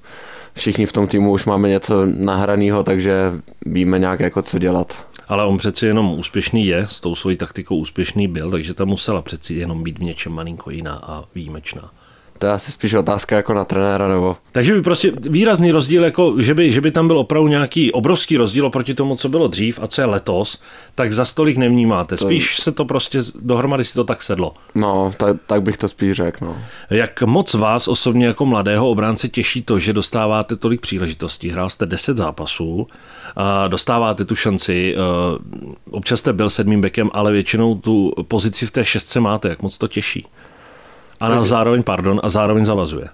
všichni 0.60 0.86
v 0.86 0.92
tom 0.92 1.06
týmu 1.06 1.32
už 1.32 1.44
máme 1.44 1.68
něco 1.68 2.06
nahraného, 2.06 2.84
takže 2.84 3.32
víme 3.66 3.98
nějak 3.98 4.20
jako 4.20 4.42
co 4.42 4.58
dělat. 4.58 5.06
Ale 5.28 5.44
on 5.44 5.56
přeci 5.56 5.86
jenom 5.86 6.18
úspěšný 6.18 6.66
je, 6.66 6.86
s 6.88 7.00
tou 7.00 7.14
svojí 7.14 7.36
taktikou 7.36 7.76
úspěšný 7.76 8.28
byl, 8.28 8.50
takže 8.50 8.74
ta 8.74 8.84
musela 8.84 9.22
přeci 9.22 9.54
jenom 9.54 9.82
být 9.82 9.98
v 9.98 10.02
něčem 10.02 10.32
malinko 10.32 10.70
jiná 10.70 11.00
a 11.02 11.24
výjimečná. 11.34 11.90
To 12.40 12.46
je 12.46 12.52
asi 12.52 12.72
spíš 12.72 12.94
otázka 12.94 13.36
jako 13.36 13.54
na 13.54 13.64
trenéra, 13.64 14.08
nebo... 14.08 14.36
Takže 14.52 14.74
by 14.74 14.82
prostě 14.82 15.12
výrazný 15.20 15.70
rozdíl, 15.70 16.04
jako 16.04 16.34
že 16.38 16.54
by, 16.54 16.72
že 16.72 16.80
by 16.80 16.90
tam 16.90 17.06
byl 17.06 17.18
opravdu 17.18 17.48
nějaký 17.48 17.92
obrovský 17.92 18.36
rozdíl 18.36 18.66
oproti 18.66 18.94
tomu, 18.94 19.16
co 19.16 19.28
bylo 19.28 19.48
dřív 19.48 19.78
a 19.82 19.86
co 19.86 20.00
je 20.00 20.06
letos, 20.06 20.58
tak 20.94 21.12
za 21.12 21.24
stolik 21.24 21.56
nevnímáte. 21.56 22.16
Spíš 22.16 22.56
to... 22.56 22.62
se 22.62 22.72
to 22.72 22.84
prostě 22.84 23.18
dohromady 23.40 23.84
si 23.84 23.94
to 23.94 24.04
tak 24.04 24.22
sedlo. 24.22 24.54
No, 24.74 25.12
tak, 25.16 25.36
tak 25.46 25.62
bych 25.62 25.76
to 25.76 25.88
spíš 25.88 26.12
řekl, 26.12 26.44
no. 26.44 26.56
Jak 26.90 27.22
moc 27.22 27.54
vás 27.54 27.88
osobně 27.88 28.26
jako 28.26 28.46
mladého 28.46 28.90
obránce 28.90 29.28
těší 29.28 29.62
to, 29.62 29.78
že 29.78 29.92
dostáváte 29.92 30.56
tolik 30.56 30.80
příležitostí? 30.80 31.50
Hrál 31.50 31.68
jste 31.68 31.86
10 31.86 32.16
zápasů, 32.16 32.86
a 33.36 33.68
dostáváte 33.68 34.24
tu 34.24 34.36
šanci, 34.36 34.94
eh, 34.94 34.98
občas 35.90 36.20
jste 36.20 36.32
byl 36.32 36.50
sedmým 36.50 36.80
bekem, 36.80 37.10
ale 37.12 37.32
většinou 37.32 37.74
tu 37.74 38.12
pozici 38.28 38.66
v 38.66 38.70
té 38.70 38.84
šestce 38.84 39.20
máte, 39.20 39.48
jak 39.48 39.62
moc 39.62 39.78
to 39.78 39.88
těší? 39.88 40.26
A 41.20 41.28
tak, 41.28 41.44
zároveň, 41.44 41.82
pardon, 41.82 42.20
a 42.22 42.28
zároveň 42.28 42.64
zavazuje. 42.64 43.08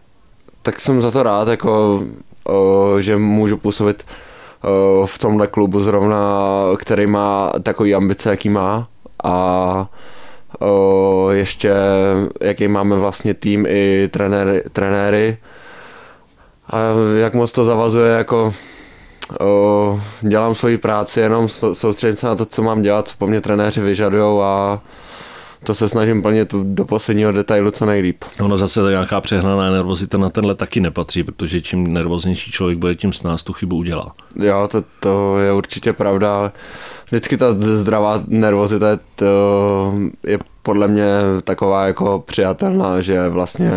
Tak 0.62 0.80
jsem 0.80 1.02
za 1.02 1.10
to 1.10 1.22
rád, 1.22 1.48
jako, 1.48 2.02
o, 2.44 2.94
že 3.00 3.16
můžu 3.16 3.56
působit 3.56 4.06
o, 4.62 5.06
v 5.06 5.18
tomhle 5.18 5.46
klubu 5.46 5.80
zrovna, 5.80 6.18
který 6.76 7.06
má 7.06 7.52
takový 7.62 7.94
ambice, 7.94 8.30
jaký 8.30 8.48
má 8.48 8.88
a 9.24 9.86
o, 10.60 11.28
ještě 11.30 11.74
jaký 12.40 12.68
máme 12.68 12.96
vlastně 12.96 13.34
tým 13.34 13.66
i 13.68 14.08
trenéry, 14.12 14.62
trenéry 14.72 15.38
a 16.70 16.78
jak 17.16 17.34
moc 17.34 17.52
to 17.52 17.64
zavazuje, 17.64 18.12
jako 18.12 18.54
o, 19.40 20.00
dělám 20.20 20.54
svoji 20.54 20.78
práci, 20.78 21.20
jenom 21.20 21.48
soustředím 21.48 22.16
se 22.16 22.26
na 22.26 22.34
to, 22.34 22.46
co 22.46 22.62
mám 22.62 22.82
dělat, 22.82 23.08
co 23.08 23.14
po 23.18 23.26
mně 23.26 23.40
trenéři 23.40 23.80
vyžadují 23.80 24.42
a 24.42 24.80
to 25.64 25.74
se 25.74 25.88
snažím 25.88 26.22
plnit 26.22 26.54
do 26.62 26.84
posledního 26.84 27.32
detailu 27.32 27.70
co 27.70 27.86
nejlíp. 27.86 28.24
Ono 28.42 28.56
zase 28.56 28.80
nějaká 28.80 29.20
přehnaná 29.20 29.70
nervozita 29.70 30.18
na 30.18 30.30
tenhle 30.30 30.54
taky 30.54 30.80
nepatří, 30.80 31.24
protože 31.24 31.60
čím 31.60 31.92
nervóznější 31.92 32.50
člověk 32.50 32.78
bude, 32.78 32.94
tím 32.94 33.12
s 33.12 33.22
nás 33.22 33.42
tu 33.42 33.52
chybu 33.52 33.76
udělá. 33.76 34.14
Jo, 34.36 34.68
to, 34.70 34.82
to 35.00 35.38
je 35.38 35.52
určitě 35.52 35.92
pravda. 35.92 36.52
Vždycky 37.06 37.36
ta 37.36 37.46
zdravá 37.58 38.22
nervozita 38.26 38.86
to 39.16 39.94
je 40.24 40.38
podle 40.62 40.88
mě 40.88 41.06
taková 41.44 41.86
jako 41.86 42.24
přijatelná, 42.26 43.00
že 43.00 43.28
vlastně 43.28 43.70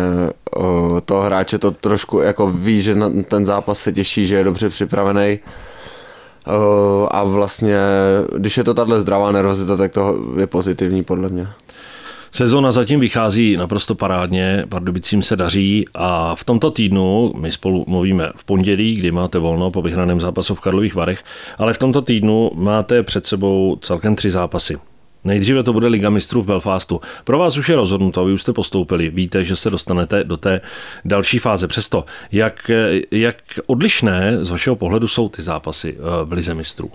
to 1.04 1.20
hráče 1.20 1.58
to 1.58 1.70
trošku 1.70 2.20
jako 2.20 2.50
ví, 2.50 2.82
že 2.82 2.94
na 2.94 3.10
ten 3.28 3.46
zápas 3.46 3.78
se 3.78 3.92
těší, 3.92 4.26
že 4.26 4.34
je 4.34 4.44
dobře 4.44 4.68
připravený 4.68 5.38
a 7.10 7.24
vlastně, 7.24 7.78
když 8.36 8.56
je 8.56 8.64
to 8.64 8.74
tahle 8.74 9.00
zdravá 9.00 9.32
nervozita, 9.32 9.76
tak 9.76 9.92
to 9.92 10.14
je 10.36 10.46
pozitivní 10.46 11.02
podle 11.02 11.28
mě. 11.28 11.48
Sezona 12.32 12.72
zatím 12.72 13.00
vychází 13.00 13.56
naprosto 13.56 13.94
parádně, 13.94 14.64
Pardubicím 14.68 15.22
se 15.22 15.36
daří 15.36 15.84
a 15.94 16.34
v 16.34 16.44
tomto 16.44 16.70
týdnu, 16.70 17.32
my 17.36 17.52
spolu 17.52 17.84
mluvíme 17.88 18.30
v 18.36 18.44
pondělí, 18.44 18.94
kdy 18.94 19.10
máte 19.10 19.38
volno 19.38 19.70
po 19.70 19.82
vyhraném 19.82 20.20
zápasu 20.20 20.54
v 20.54 20.60
Karlových 20.60 20.94
Varech, 20.94 21.24
ale 21.58 21.74
v 21.74 21.78
tomto 21.78 22.02
týdnu 22.02 22.50
máte 22.54 23.02
před 23.02 23.26
sebou 23.26 23.78
celkem 23.80 24.16
tři 24.16 24.30
zápasy. 24.30 24.78
Nejdříve 25.24 25.62
to 25.62 25.72
bude 25.72 25.88
Liga 25.88 26.10
mistrů 26.10 26.42
v 26.42 26.46
Belfastu. 26.46 27.00
Pro 27.24 27.38
vás 27.38 27.56
už 27.56 27.68
je 27.68 27.76
rozhodnuto, 27.76 28.24
vy 28.24 28.32
už 28.32 28.42
jste 28.42 28.52
postoupili, 28.52 29.10
víte, 29.10 29.44
že 29.44 29.56
se 29.56 29.70
dostanete 29.70 30.24
do 30.24 30.36
té 30.36 30.60
další 31.04 31.38
fáze. 31.38 31.68
Přesto, 31.68 32.04
jak, 32.32 32.70
jak 33.10 33.36
odlišné 33.66 34.44
z 34.44 34.50
vašeho 34.50 34.76
pohledu 34.76 35.08
jsou 35.08 35.28
ty 35.28 35.42
zápasy 35.42 35.96
eh, 35.98 36.24
v 36.24 36.32
Lize 36.32 36.54
mistrů? 36.54 36.90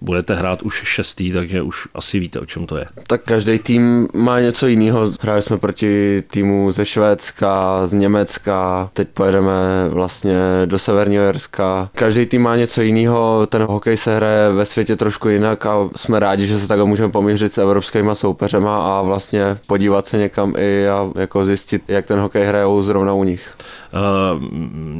Budete 0.00 0.34
hrát 0.34 0.62
už 0.62 0.74
šestý, 0.74 1.32
takže 1.32 1.62
už 1.62 1.88
asi 1.94 2.18
víte, 2.18 2.40
o 2.40 2.46
čem 2.46 2.66
to 2.66 2.76
je. 2.76 2.86
Tak 3.06 3.22
každý 3.24 3.58
tým 3.58 4.08
má 4.14 4.40
něco 4.40 4.66
jiného. 4.66 5.12
Hráli 5.20 5.42
jsme 5.42 5.56
proti 5.58 6.22
týmu 6.30 6.70
ze 6.70 6.86
Švédska, 6.86 7.86
z 7.86 7.92
Německa, 7.92 8.90
teď 8.92 9.08
pojedeme 9.08 9.52
vlastně 9.88 10.36
do 10.64 10.78
Severního 10.78 11.24
Jerska. 11.24 11.90
Každý 11.94 12.26
tým 12.26 12.42
má 12.42 12.56
něco 12.56 12.82
jiného, 12.82 13.46
ten 13.46 13.62
hokej 13.62 13.96
se 13.96 14.16
hraje 14.16 14.52
ve 14.52 14.66
světě 14.66 14.96
trošku 14.96 15.28
jinak 15.28 15.66
a 15.66 15.88
jsme 15.96 16.20
rádi, 16.20 16.46
že 16.46 16.58
se 16.58 16.68
takhle 16.68 16.86
můžeme 16.86 17.12
poměřit 17.12 17.52
s 17.52 17.58
evropskými 17.58 18.10
soupeřema 18.12 18.98
a 18.98 19.02
vlastně 19.02 19.58
podívat 19.66 20.06
se 20.06 20.18
někam 20.18 20.54
i 20.56 20.88
a 20.88 21.10
jako 21.18 21.44
zjistit, 21.44 21.82
jak 21.88 22.06
ten 22.06 22.18
hokej 22.18 22.46
hrajou 22.46 22.82
zrovna 22.82 23.12
u 23.12 23.24
nich. 23.24 23.54
Uh, 23.92 24.42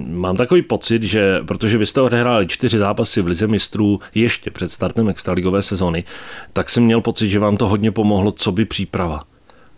mám 0.06 0.36
takový 0.36 0.62
pocit, 0.62 1.02
že 1.02 1.40
protože 1.46 1.78
vy 1.78 1.86
jste 1.86 2.00
odehráli 2.00 2.46
čtyři 2.46 2.78
zápasy 2.78 3.22
v 3.22 3.26
Lize 3.26 3.46
mistrů 3.46 3.98
ještě 4.14 4.50
před 4.50 4.72
startem 4.90 5.08
extraligové 5.08 5.62
sezony, 5.62 6.04
tak 6.52 6.70
jsem 6.70 6.84
měl 6.84 7.00
pocit, 7.00 7.30
že 7.30 7.38
vám 7.38 7.56
to 7.56 7.68
hodně 7.68 7.92
pomohlo, 7.92 8.32
co 8.32 8.52
by 8.52 8.64
příprava. 8.64 9.22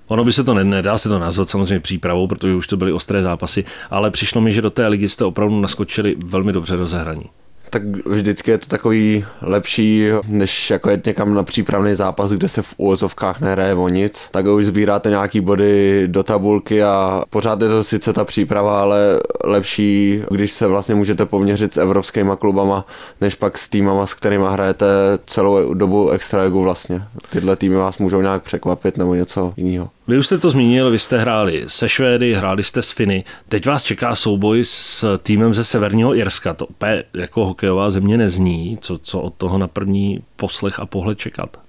Ono 0.08 0.24
by 0.24 0.32
se 0.32 0.44
to 0.44 0.54
nedá 0.54 0.98
se 0.98 1.08
to 1.08 1.18
nazvat 1.18 1.48
samozřejmě 1.48 1.80
přípravou, 1.80 2.26
protože 2.26 2.54
už 2.54 2.66
to 2.66 2.76
byly 2.76 2.92
ostré 2.92 3.22
zápasy, 3.22 3.64
ale 3.90 4.10
přišlo 4.10 4.40
mi, 4.40 4.52
že 4.52 4.62
do 4.62 4.70
té 4.70 4.86
ligy 4.88 5.08
jste 5.08 5.24
opravdu 5.24 5.60
naskočili 5.60 6.16
velmi 6.24 6.52
dobře 6.52 6.76
rozehraní 6.76 7.24
tak 7.72 7.82
vždycky 8.06 8.50
je 8.50 8.58
to 8.58 8.66
takový 8.66 9.24
lepší, 9.42 10.08
než 10.28 10.70
jako 10.70 10.90
jet 10.90 11.06
někam 11.06 11.34
na 11.34 11.42
přípravný 11.42 11.94
zápas, 11.94 12.30
kde 12.30 12.48
se 12.48 12.62
v 12.62 12.74
úvozovkách 12.76 13.40
nehraje 13.40 13.74
o 13.74 13.88
nic, 13.88 14.28
tak 14.30 14.46
už 14.46 14.66
sbíráte 14.66 15.08
nějaký 15.08 15.40
body 15.40 16.04
do 16.06 16.22
tabulky 16.22 16.82
a 16.82 17.22
pořád 17.30 17.62
je 17.62 17.68
to 17.68 17.84
sice 17.84 18.12
ta 18.12 18.24
příprava, 18.24 18.82
ale 18.82 19.20
lepší, 19.44 20.22
když 20.30 20.52
se 20.52 20.66
vlastně 20.66 20.94
můžete 20.94 21.26
poměřit 21.26 21.72
s 21.72 21.76
evropskými 21.76 22.32
klubama, 22.38 22.86
než 23.20 23.34
pak 23.34 23.58
s 23.58 23.68
týmama, 23.68 24.06
s 24.06 24.14
kterými 24.14 24.44
hrajete 24.48 24.86
celou 25.26 25.74
dobu 25.74 26.10
extraligu 26.10 26.62
vlastně. 26.62 27.02
Tyhle 27.30 27.56
týmy 27.56 27.76
vás 27.76 27.98
můžou 27.98 28.20
nějak 28.20 28.42
překvapit 28.42 28.96
nebo 28.96 29.14
něco 29.14 29.52
jiného. 29.56 29.88
Vy 30.08 30.18
už 30.18 30.26
jste 30.26 30.38
to 30.38 30.50
zmínil, 30.50 30.90
vy 30.90 30.98
jste 30.98 31.18
hráli 31.18 31.64
se 31.66 31.88
Švédy, 31.88 32.34
hráli 32.34 32.62
jste 32.62 32.82
s 32.82 32.92
Finy. 32.92 33.24
Teď 33.48 33.66
vás 33.66 33.82
čeká 33.82 34.14
souboj 34.14 34.64
s 34.64 35.18
týmem 35.18 35.54
ze 35.54 35.64
Severního 35.64 36.14
Irska. 36.14 36.54
To 36.54 36.66
úplně 36.66 37.04
jako 37.14 37.46
hokejová 37.46 37.90
země 37.90 38.18
nezní. 38.18 38.78
Co, 38.80 38.98
co 38.98 39.20
od 39.20 39.34
toho 39.34 39.58
na 39.58 39.68
první 39.68 40.22
poslech 40.36 40.80
a 40.80 40.86
pohled 40.86 41.18
čekat? 41.18 41.60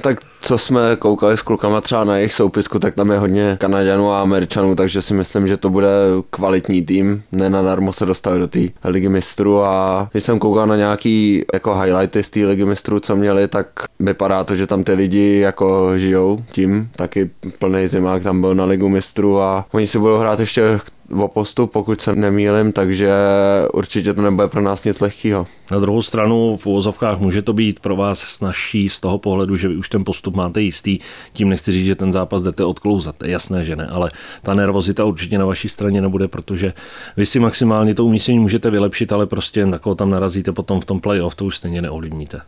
Tak 0.00 0.20
co 0.40 0.58
jsme 0.58 0.96
koukali 0.98 1.36
s 1.36 1.42
klukama 1.42 1.80
třeba 1.80 2.04
na 2.04 2.16
jejich 2.16 2.34
soupisku, 2.34 2.78
tak 2.78 2.94
tam 2.94 3.10
je 3.10 3.18
hodně 3.18 3.56
Kanaďanů 3.60 4.12
a 4.12 4.20
Američanů, 4.20 4.74
takže 4.74 5.02
si 5.02 5.14
myslím, 5.14 5.46
že 5.46 5.56
to 5.56 5.70
bude 5.70 5.88
kvalitní 6.30 6.82
tým. 6.82 7.22
Nenadarmo 7.32 7.92
se 7.92 8.06
dostali 8.06 8.38
do 8.38 8.48
té 8.48 8.60
ligy 8.84 9.08
mistrů 9.08 9.62
a 9.62 10.08
když 10.12 10.24
jsem 10.24 10.38
koukal 10.38 10.66
na 10.66 10.76
nějaký 10.76 11.44
jako 11.54 11.74
highlighty 11.74 12.22
z 12.22 12.30
té 12.30 12.40
ligy 12.40 12.64
mistrů, 12.64 13.00
co 13.00 13.16
měli, 13.16 13.48
tak 13.48 13.66
vypadá 14.00 14.44
to, 14.44 14.56
že 14.56 14.66
tam 14.66 14.84
ty 14.84 14.92
lidi 14.92 15.38
jako 15.38 15.98
žijou 15.98 16.44
tím, 16.52 16.90
taky 16.96 17.30
plný 17.58 17.88
zimák 17.88 18.22
tam 18.22 18.40
byl 18.40 18.54
na 18.54 18.64
ligu 18.64 18.88
mistrů 18.88 19.40
a 19.40 19.64
oni 19.72 19.86
si 19.86 19.98
budou 19.98 20.16
hrát 20.16 20.40
ještě 20.40 20.80
o 21.12 21.28
postup, 21.28 21.72
pokud 21.72 22.00
se 22.00 22.14
nemýlim, 22.14 22.72
takže 22.72 23.12
určitě 23.74 24.14
to 24.14 24.22
nebude 24.22 24.48
pro 24.48 24.60
nás 24.60 24.84
nic 24.84 25.00
lehkého. 25.00 25.46
Na 25.70 25.78
druhou 25.78 26.02
stranu 26.02 26.56
v 26.56 26.66
úvozovkách 26.66 27.18
může 27.18 27.42
to 27.42 27.52
být 27.52 27.80
pro 27.80 27.96
vás 27.96 28.18
snažší 28.18 28.88
z 28.88 29.00
toho 29.00 29.18
pohledu, 29.18 29.56
že 29.56 29.68
vy 29.68 29.76
už 29.76 29.88
ten 29.88 30.04
postup 30.04 30.36
máte 30.36 30.60
jistý. 30.60 30.98
Tím 31.32 31.48
nechci 31.48 31.72
říct, 31.72 31.86
že 31.86 31.94
ten 31.94 32.12
zápas 32.12 32.42
jdete 32.42 32.64
odklouzat, 32.64 33.22
je 33.22 33.30
jasné, 33.30 33.64
že 33.64 33.76
ne, 33.76 33.86
ale 33.86 34.10
ta 34.42 34.54
nervozita 34.54 35.04
určitě 35.04 35.38
na 35.38 35.46
vaší 35.46 35.68
straně 35.68 36.00
nebude, 36.02 36.28
protože 36.28 36.72
vy 37.16 37.26
si 37.26 37.38
maximálně 37.40 37.94
to 37.94 38.04
umístění 38.04 38.38
můžete 38.38 38.70
vylepšit, 38.70 39.12
ale 39.12 39.26
prostě 39.26 39.66
na 39.66 39.78
koho 39.78 39.94
tam 39.94 40.10
narazíte 40.10 40.52
potom 40.52 40.80
v 40.80 40.84
tom 40.84 41.00
playoff, 41.00 41.34
to 41.34 41.44
už 41.44 41.56
stejně 41.56 41.82
neovlivníte. 41.82 42.40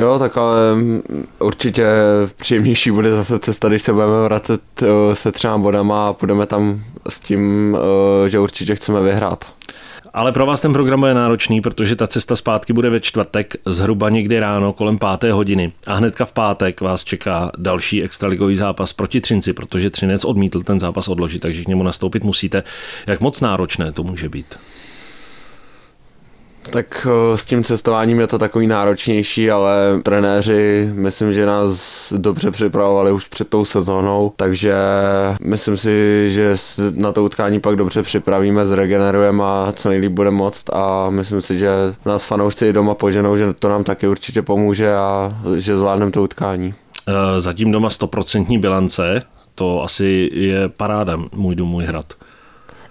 Jo, 0.00 0.18
tak 0.18 0.36
ale 0.36 0.74
mm, 0.74 1.02
určitě 1.38 1.86
příjemnější 2.36 2.90
bude 2.90 3.12
zase 3.12 3.38
cesta, 3.38 3.68
když 3.68 3.82
se 3.82 3.92
budeme 3.92 4.22
vracet 4.22 4.60
eh, 4.82 5.16
se 5.16 5.32
třeba 5.32 5.58
bodama 5.58 6.08
a 6.08 6.12
půjdeme 6.12 6.46
tam 6.46 6.82
s 7.08 7.20
tím, 7.20 7.76
eh, 8.24 8.28
že 8.28 8.38
určitě 8.38 8.74
chceme 8.74 9.00
vyhrát. 9.00 9.44
Ale 10.12 10.32
pro 10.32 10.46
vás 10.46 10.60
ten 10.60 10.72
program 10.72 11.04
je 11.04 11.14
náročný, 11.14 11.60
protože 11.60 11.96
ta 11.96 12.06
cesta 12.06 12.36
zpátky 12.36 12.72
bude 12.72 12.90
ve 12.90 13.00
čtvrtek 13.00 13.56
zhruba 13.66 14.10
někdy 14.10 14.40
ráno 14.40 14.72
kolem 14.72 14.98
páté 14.98 15.32
hodiny. 15.32 15.72
A 15.86 15.94
hnedka 15.94 16.24
v 16.24 16.32
pátek 16.32 16.80
vás 16.80 17.04
čeká 17.04 17.50
další 17.58 18.02
extraligový 18.02 18.56
zápas 18.56 18.92
proti 18.92 19.20
Třinci, 19.20 19.52
protože 19.52 19.90
Třinec 19.90 20.24
odmítl 20.24 20.62
ten 20.62 20.80
zápas 20.80 21.08
odložit, 21.08 21.42
takže 21.42 21.64
k 21.64 21.68
němu 21.68 21.82
nastoupit 21.82 22.24
musíte. 22.24 22.62
Jak 23.06 23.20
moc 23.20 23.40
náročné 23.40 23.92
to 23.92 24.02
může 24.02 24.28
být? 24.28 24.58
Tak 26.62 27.06
eh, 27.10 27.38
s 27.38 27.44
tím 27.44 27.64
cestováním 27.64 28.20
je 28.20 28.26
to 28.26 28.38
takový 28.38 28.66
náročnější, 28.66 29.50
ale 29.50 30.00
trenéři 30.02 30.90
myslím, 30.92 31.32
že 31.32 31.46
nás 31.46 32.12
dobře 32.16 32.50
připravovali 32.50 33.12
už 33.12 33.28
před 33.28 33.48
tou 33.48 33.64
sezónou, 33.64 34.32
takže 34.36 34.74
myslím 35.42 35.76
si, 35.76 36.26
že 36.30 36.56
na 36.90 37.12
to 37.12 37.24
utkání 37.24 37.60
pak 37.60 37.76
dobře 37.76 38.02
připravíme, 38.02 38.66
zregenerujeme 38.66 39.44
a 39.44 39.72
co 39.76 39.88
nejlíp 39.88 40.12
bude 40.12 40.30
moct 40.30 40.70
a 40.72 41.10
myslím 41.10 41.40
si, 41.40 41.58
že 41.58 41.70
nás 42.06 42.24
fanoušci 42.24 42.72
doma 42.72 42.94
poženou, 42.94 43.36
že 43.36 43.52
to 43.52 43.68
nám 43.68 43.84
taky 43.84 44.08
určitě 44.08 44.42
pomůže 44.42 44.94
a 44.94 45.32
že 45.56 45.76
zvládneme 45.76 46.12
to 46.12 46.22
utkání. 46.22 46.74
Eh, 47.08 47.40
zatím 47.40 47.72
doma 47.72 47.88
100% 47.88 48.60
bilance, 48.60 49.22
to 49.54 49.82
asi 49.82 50.30
je 50.32 50.68
paráda, 50.68 51.20
můj 51.34 51.54
dům, 51.54 51.68
můj 51.68 51.84
hrad. 51.84 52.14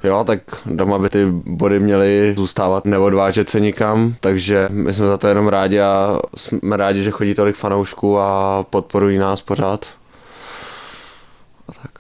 Jo, 0.03 0.23
tak 0.27 0.39
doma 0.65 0.99
by 0.99 1.09
ty 1.09 1.25
body 1.45 1.79
měly 1.79 2.33
zůstávat, 2.37 2.85
neodvážet 2.85 3.49
se 3.49 3.59
nikam, 3.59 4.15
takže 4.19 4.67
my 4.71 4.93
jsme 4.93 5.07
za 5.07 5.17
to 5.17 5.27
jenom 5.27 5.47
rádi 5.47 5.79
a 5.79 6.19
jsme 6.37 6.77
rádi, 6.77 7.03
že 7.03 7.11
chodí 7.11 7.33
tolik 7.33 7.55
fanoušků 7.55 8.19
a 8.19 8.63
podporují 8.69 9.17
nás 9.17 9.41
pořád. 9.41 9.85
A 11.69 11.71
tak. 11.81 11.99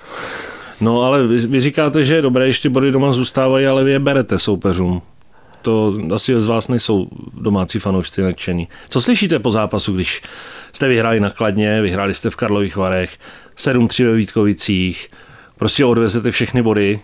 No 0.81 1.01
ale 1.01 1.27
vy, 1.27 1.37
vy 1.37 1.61
říkáte, 1.61 2.03
že 2.03 2.15
je 2.15 2.21
dobré, 2.21 2.47
ještě 2.47 2.69
body 2.69 2.91
doma 2.91 3.13
zůstávají, 3.13 3.67
ale 3.67 3.83
vy 3.83 3.91
je 3.91 3.99
berete 3.99 4.39
soupeřům. 4.39 5.01
To 5.61 5.93
asi 6.15 6.39
z 6.39 6.47
vás 6.47 6.67
nejsou 6.67 7.07
domácí 7.33 7.79
fanoušci 7.79 8.21
nadšení. 8.21 8.67
Co 8.89 9.01
slyšíte 9.01 9.39
po 9.39 9.51
zápasu, 9.51 9.93
když 9.93 10.21
jste 10.73 10.87
vyhráli 10.87 11.19
na 11.19 11.29
Kladně, 11.29 11.81
vyhráli 11.81 12.13
jste 12.13 12.29
v 12.29 12.35
Karlových 12.35 12.75
Varech, 12.75 13.11
7-3 13.57 14.05
ve 14.05 14.15
Vítkovicích, 14.15 15.11
prostě 15.57 15.85
odvezete 15.85 16.31
všechny 16.31 16.61
body, 16.61 16.99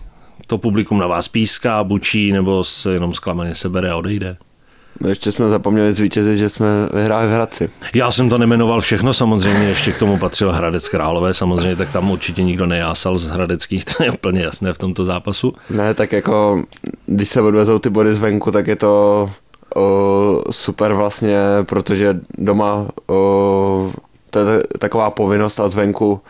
to 0.46 0.58
publikum 0.58 0.98
na 0.98 1.06
vás 1.06 1.28
píská, 1.28 1.84
bučí 1.84 2.32
nebo 2.32 2.64
se 2.64 2.92
jenom 2.92 3.14
zklamaně 3.14 3.54
sebere 3.54 3.90
a 3.90 3.96
odejde? 3.96 4.36
No 5.00 5.08
ještě 5.08 5.32
jsme 5.32 5.48
zapomněli 5.48 5.92
zvítězit, 5.92 6.38
že 6.38 6.48
jsme 6.48 6.66
vyhráli 6.92 7.28
v 7.28 7.30
Hradci. 7.30 7.70
Já 7.94 8.10
jsem 8.10 8.28
to 8.28 8.38
nemenoval 8.38 8.80
všechno, 8.80 9.12
samozřejmě 9.12 9.68
ještě 9.68 9.92
k 9.92 9.98
tomu 9.98 10.18
patřil 10.18 10.52
Hradec 10.52 10.88
Králové, 10.88 11.34
samozřejmě, 11.34 11.76
tak 11.76 11.92
tam 11.92 12.10
určitě 12.10 12.42
nikdo 12.42 12.66
nejásal 12.66 13.16
z 13.16 13.26
Hradeckých, 13.26 13.84
to 13.96 14.04
je 14.04 14.10
úplně 14.10 14.40
jasné 14.40 14.72
v 14.72 14.78
tomto 14.78 15.04
zápasu. 15.04 15.54
Ne, 15.70 15.94
tak 15.94 16.12
jako, 16.12 16.62
když 17.06 17.28
se 17.28 17.40
odvezou 17.40 17.78
ty 17.78 17.90
body 17.90 18.14
zvenku, 18.14 18.50
tak 18.50 18.66
je 18.66 18.76
to 18.76 19.30
o, 19.76 20.42
super 20.50 20.94
vlastně, 20.94 21.38
protože 21.62 22.20
doma 22.38 22.86
o, 23.06 23.92
to 24.30 24.38
je 24.38 24.62
taková 24.78 25.10
povinnost 25.10 25.60
a 25.60 25.68
zvenku 25.68 26.20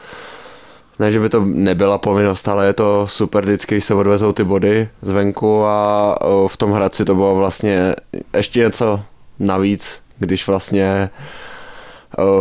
ne, 0.98 1.12
že 1.12 1.20
by 1.20 1.28
to 1.28 1.44
nebyla 1.44 1.98
povinnost, 1.98 2.48
ale 2.48 2.66
je 2.66 2.72
to 2.72 3.06
super 3.06 3.44
vždycky, 3.44 3.74
když 3.74 3.84
se 3.84 3.94
odvezou 3.94 4.32
ty 4.32 4.44
body 4.44 4.88
zvenku 5.02 5.64
a 5.64 6.18
v 6.46 6.56
tom 6.56 6.72
Hradci 6.72 7.04
to 7.04 7.14
bylo 7.14 7.34
vlastně 7.34 7.94
ještě 8.36 8.60
něco 8.60 9.00
navíc, 9.38 10.00
když 10.18 10.46
vlastně 10.46 11.10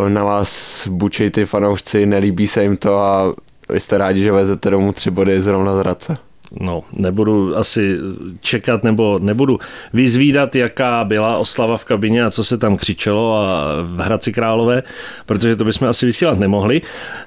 na 0.07 0.23
vás 0.23 0.87
bučej 0.87 1.29
ty 1.29 1.45
fanoušci, 1.45 2.05
nelíbí 2.05 2.47
se 2.47 2.63
jim 2.63 2.77
to 2.77 2.99
a 2.99 3.33
vy 3.69 3.79
jste 3.79 3.97
rádi, 3.97 4.21
že 4.21 4.31
vezete 4.31 4.69
domů 4.69 4.93
tři 4.93 5.11
body 5.11 5.41
zrovna 5.41 5.75
z 5.75 5.79
Hradce. 5.79 6.17
No, 6.59 6.83
nebudu 6.93 7.57
asi 7.57 7.97
čekat 8.41 8.83
nebo 8.83 9.19
nebudu 9.19 9.59
vyzvídat, 9.93 10.55
jaká 10.55 11.03
byla 11.03 11.37
oslava 11.37 11.77
v 11.77 11.85
kabině 11.85 12.23
a 12.23 12.31
co 12.31 12.43
se 12.43 12.57
tam 12.57 12.77
křičelo 12.77 13.37
a 13.37 13.63
v 13.81 13.99
Hradci 13.99 14.33
Králové, 14.33 14.83
protože 15.25 15.55
to 15.55 15.63
bychom 15.65 15.87
asi 15.87 16.05
vysílat 16.05 16.39
nemohli. 16.39 16.81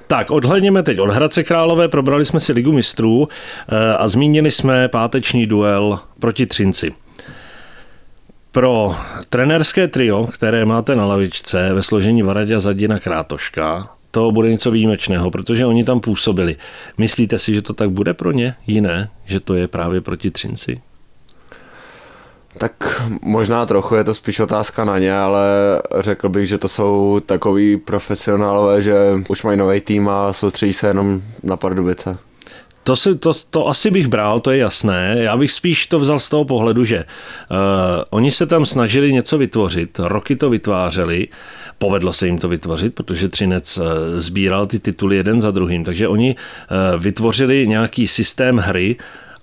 Tak, 0.07 0.31
odhledněme 0.31 0.83
teď 0.83 0.99
od 0.99 1.09
Hradce 1.09 1.43
Králové, 1.43 1.87
probrali 1.87 2.25
jsme 2.25 2.39
si 2.39 2.53
Ligu 2.53 2.71
mistrů 2.71 3.27
eh, 3.69 3.95
a 3.95 4.07
zmínili 4.07 4.51
jsme 4.51 4.87
páteční 4.87 5.45
duel 5.45 5.99
proti 6.19 6.45
Třinci. 6.45 6.91
Pro 8.51 8.95
trenerské 9.29 9.87
trio, 9.87 10.27
které 10.27 10.65
máte 10.65 10.95
na 10.95 11.05
lavičce 11.05 11.73
ve 11.73 11.83
složení 11.83 12.23
Varadě 12.23 12.59
Zadina 12.59 12.99
Krátoška, 12.99 13.98
to 14.11 14.31
bude 14.31 14.49
něco 14.49 14.71
výjimečného, 14.71 15.31
protože 15.31 15.65
oni 15.65 15.83
tam 15.83 15.99
působili. 15.99 16.55
Myslíte 16.97 17.39
si, 17.39 17.53
že 17.53 17.61
to 17.61 17.73
tak 17.73 17.89
bude 17.89 18.13
pro 18.13 18.31
ně 18.31 18.55
jiné, 18.67 19.09
že 19.25 19.39
to 19.39 19.55
je 19.55 19.67
právě 19.67 20.01
proti 20.01 20.31
Třinci? 20.31 20.81
Tak 22.57 23.01
možná 23.21 23.65
trochu 23.65 23.95
je 23.95 24.03
to 24.03 24.15
spíš 24.15 24.39
otázka 24.39 24.85
na 24.85 24.99
ně, 24.99 25.17
ale 25.17 25.41
řekl 25.99 26.29
bych, 26.29 26.47
že 26.47 26.57
to 26.57 26.67
jsou 26.67 27.19
takový 27.25 27.77
profesionálové, 27.77 28.81
že 28.81 28.95
už 29.29 29.43
mají 29.43 29.57
nový 29.57 29.81
tým 29.81 30.09
a 30.09 30.33
soustředí 30.33 30.73
se 30.73 30.87
jenom 30.87 31.21
na 31.43 31.57
Pardubice. 31.57 32.17
To, 32.83 32.95
si, 32.95 33.15
to, 33.15 33.31
to 33.49 33.67
asi 33.67 33.91
bych 33.91 34.07
bral, 34.07 34.39
to 34.39 34.51
je 34.51 34.57
jasné. 34.57 35.15
Já 35.19 35.37
bych 35.37 35.51
spíš 35.51 35.87
to 35.87 35.99
vzal 35.99 36.19
z 36.19 36.29
toho 36.29 36.45
pohledu, 36.45 36.85
že 36.85 36.97
uh, 36.97 37.57
oni 38.09 38.31
se 38.31 38.45
tam 38.45 38.65
snažili 38.65 39.13
něco 39.13 39.37
vytvořit, 39.37 39.99
roky 39.99 40.35
to 40.35 40.49
vytvářeli, 40.49 41.27
povedlo 41.77 42.13
se 42.13 42.25
jim 42.25 42.37
to 42.37 42.47
vytvořit, 42.47 42.95
protože 42.95 43.29
Třinec 43.29 43.77
uh, 43.77 43.85
sbíral 44.17 44.65
ty 44.65 44.79
tituly 44.79 45.15
jeden 45.15 45.41
za 45.41 45.51
druhým, 45.51 45.83
takže 45.83 46.07
oni 46.07 46.35
uh, 46.35 47.01
vytvořili 47.01 47.67
nějaký 47.67 48.07
systém 48.07 48.57
hry 48.57 48.95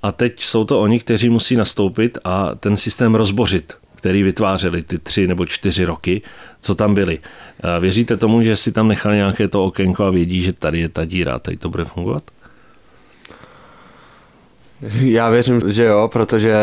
a 0.03 0.13
teď 0.13 0.43
jsou 0.43 0.65
to 0.65 0.81
oni, 0.81 0.99
kteří 0.99 1.29
musí 1.29 1.57
nastoupit 1.57 2.19
a 2.25 2.55
ten 2.55 2.77
systém 2.77 3.15
rozbořit 3.15 3.75
který 3.97 4.23
vytvářeli 4.23 4.83
ty 4.83 4.99
tři 4.99 5.27
nebo 5.27 5.47
čtyři 5.47 5.85
roky, 5.85 6.23
co 6.61 6.75
tam 6.75 6.95
byli. 6.95 7.19
Věříte 7.81 8.17
tomu, 8.17 8.43
že 8.43 8.57
si 8.57 8.73
tam 8.73 8.89
nechali 8.89 9.17
nějaké 9.17 9.49
to 9.49 9.65
okénko 9.65 10.05
a 10.05 10.11
vědí, 10.11 10.43
že 10.43 10.53
tady 10.53 10.81
je 10.81 10.89
ta 10.89 11.05
díra, 11.05 11.39
tady 11.39 11.57
to 11.57 11.69
bude 11.69 11.85
fungovat? 11.85 12.23
Já 15.01 15.31
věřím, 15.31 15.63
že 15.67 15.85
jo, 15.85 16.09
protože 16.13 16.55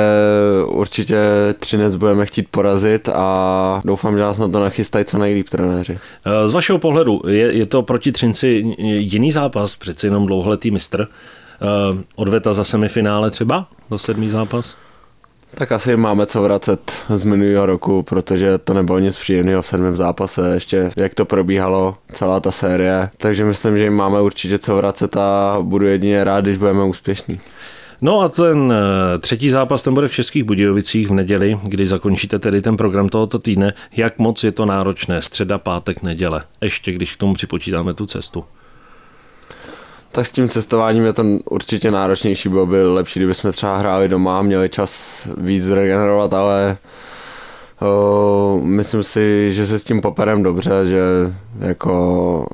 určitě 0.66 1.18
Třinec 1.60 1.96
budeme 1.96 2.26
chtít 2.26 2.48
porazit 2.52 3.10
a 3.10 3.82
doufám, 3.86 4.18
že 4.18 4.24
nás 4.24 4.38
na 4.38 4.48
to 4.48 4.60
nachystají 4.60 5.06
co 5.06 5.18
nejlíp 5.18 5.50
trenéři. 5.50 6.00
Z 6.46 6.54
vašeho 6.54 6.80
pohledu, 6.80 7.22
je, 7.28 7.54
je 7.54 7.66
to 7.66 7.82
proti 7.82 8.12
Třinci 8.12 8.76
jiný 8.78 9.32
zápas, 9.32 9.76
přeci 9.76 10.08
jenom 10.08 10.26
dlouholetý 10.26 10.72
mistr? 10.72 11.08
Odveta 12.16 12.54
za 12.54 12.64
semifinále 12.64 13.32
třeba, 13.32 13.68
za 13.92 13.98
sedmý 13.98 14.30
zápas? 14.30 14.76
Tak 15.56 15.72
asi 15.72 15.98
máme 15.98 16.26
co 16.26 16.42
vracet 16.42 16.92
z 17.16 17.24
minulého 17.24 17.66
roku, 17.66 18.04
protože 18.04 18.58
to 18.58 18.74
nebylo 18.74 19.00
nic 19.00 19.18
příjemného 19.18 19.62
v 19.62 19.68
sedmém 19.68 19.96
zápase, 19.96 20.52
ještě 20.54 20.92
jak 20.98 21.14
to 21.14 21.26
probíhalo, 21.26 21.96
celá 22.14 22.40
ta 22.40 22.52
série. 22.52 23.10
Takže 23.18 23.46
myslím, 23.46 23.78
že 23.78 23.84
jim 23.84 23.94
máme 23.94 24.22
určitě 24.22 24.60
co 24.60 24.76
vracet 24.76 25.18
a 25.18 25.58
budu 25.62 25.88
jedině 25.88 26.24
rád, 26.24 26.42
když 26.42 26.58
budeme 26.58 26.84
úspěšní. 26.84 27.40
No 28.06 28.22
a 28.22 28.30
ten 28.30 28.74
eh, 28.74 29.20
třetí 29.20 29.50
zápas, 29.50 29.84
ten 29.84 29.94
bude 29.94 30.08
v 30.08 30.14
Českých 30.14 30.44
Budějovicích 30.44 31.08
v 31.08 31.14
neděli, 31.14 31.60
kdy 31.64 31.86
zakončíte 31.86 32.40
tedy 32.40 32.62
ten 32.62 32.78
program 32.78 33.10
tohoto 33.10 33.40
týdne. 33.40 33.74
Jak 33.96 34.20
moc 34.20 34.44
je 34.44 34.52
to 34.52 34.66
náročné? 34.66 35.22
Středa, 35.22 35.58
pátek, 35.58 36.04
neděle. 36.04 36.44
Ještě 36.62 36.92
když 36.92 37.16
k 37.16 37.20
tomu 37.20 37.34
připočítáme 37.34 37.94
tu 37.94 38.06
cestu. 38.06 38.46
Tak 40.12 40.26
s 40.26 40.32
tím 40.32 40.50
cestováním 40.50 41.06
je 41.06 41.14
to 41.14 41.24
určitě 41.50 41.92
náročnější, 41.92 42.50
bylo 42.50 42.66
by 42.66 42.84
lepší, 42.84 43.20
kdyby 43.20 43.34
jsme 43.34 43.52
třeba 43.52 43.78
hráli 43.78 44.08
doma, 44.08 44.42
měli 44.42 44.70
čas 44.70 45.22
víc 45.38 45.70
regenerovat, 45.70 46.34
ale 46.34 46.78
o, 47.82 48.60
myslím 48.64 49.04
si, 49.04 49.54
že 49.54 49.66
se 49.66 49.80
s 49.80 49.84
tím 49.84 50.02
poperem 50.02 50.44
dobře, 50.44 50.72
že 50.86 51.02
jako 51.60 52.48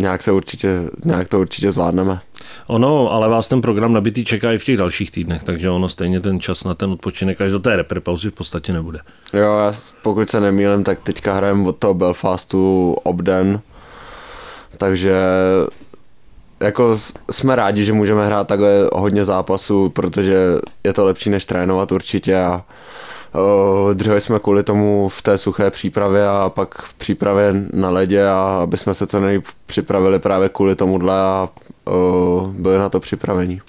nějak, 0.00 0.22
se 0.22 0.32
určitě, 0.32 0.68
nějak 1.04 1.28
to 1.28 1.40
určitě 1.40 1.72
zvládneme. 1.72 2.20
Ono, 2.66 3.12
ale 3.12 3.28
vás 3.28 3.48
ten 3.48 3.60
program 3.60 3.92
nabitý 3.92 4.24
čeká 4.24 4.52
i 4.52 4.58
v 4.58 4.64
těch 4.64 4.76
dalších 4.76 5.10
týdnech, 5.10 5.42
takže 5.42 5.70
ono 5.70 5.88
stejně 5.88 6.20
ten 6.20 6.40
čas 6.40 6.64
na 6.64 6.74
ten 6.74 6.90
odpočinek 6.90 7.40
až 7.40 7.50
do 7.50 7.58
té 7.58 7.84
pauzy 8.00 8.30
v 8.30 8.34
podstatě 8.34 8.72
nebude. 8.72 8.98
Jo, 9.32 9.58
já 9.58 9.74
pokud 10.02 10.30
se 10.30 10.40
nemýlím, 10.40 10.84
tak 10.84 11.00
teďka 11.00 11.34
hrajeme 11.34 11.68
od 11.68 11.76
toho 11.76 11.94
Belfastu 11.94 12.92
obden, 13.02 13.60
takže 14.76 15.14
jako 16.60 16.98
jsme 17.30 17.56
rádi, 17.56 17.84
že 17.84 17.92
můžeme 17.92 18.26
hrát 18.26 18.48
takhle 18.48 18.88
hodně 18.92 19.24
zápasů, 19.24 19.88
protože 19.88 20.36
je 20.84 20.92
to 20.92 21.04
lepší 21.04 21.30
než 21.30 21.44
trénovat 21.44 21.92
určitě 21.92 22.38
a 22.38 22.64
Drželi 23.94 24.20
jsme 24.20 24.38
kvůli 24.38 24.62
tomu 24.62 25.08
v 25.08 25.22
té 25.22 25.38
suché 25.38 25.70
přípravě 25.70 26.28
a 26.28 26.52
pak 26.54 26.82
v 26.82 26.94
přípravě 26.94 27.52
na 27.72 27.90
ledě 27.90 28.28
a 28.28 28.60
aby 28.62 28.76
jsme 28.76 28.94
se 28.94 29.06
co 29.06 29.20
nejvíc 29.20 29.44
připravili 29.66 30.18
právě 30.18 30.48
kvůli 30.48 30.76
tomuhle 30.76 31.20
a 31.20 31.48
byli 32.52 32.78
na 32.78 32.88
to 32.88 33.00
připravení. 33.00 33.60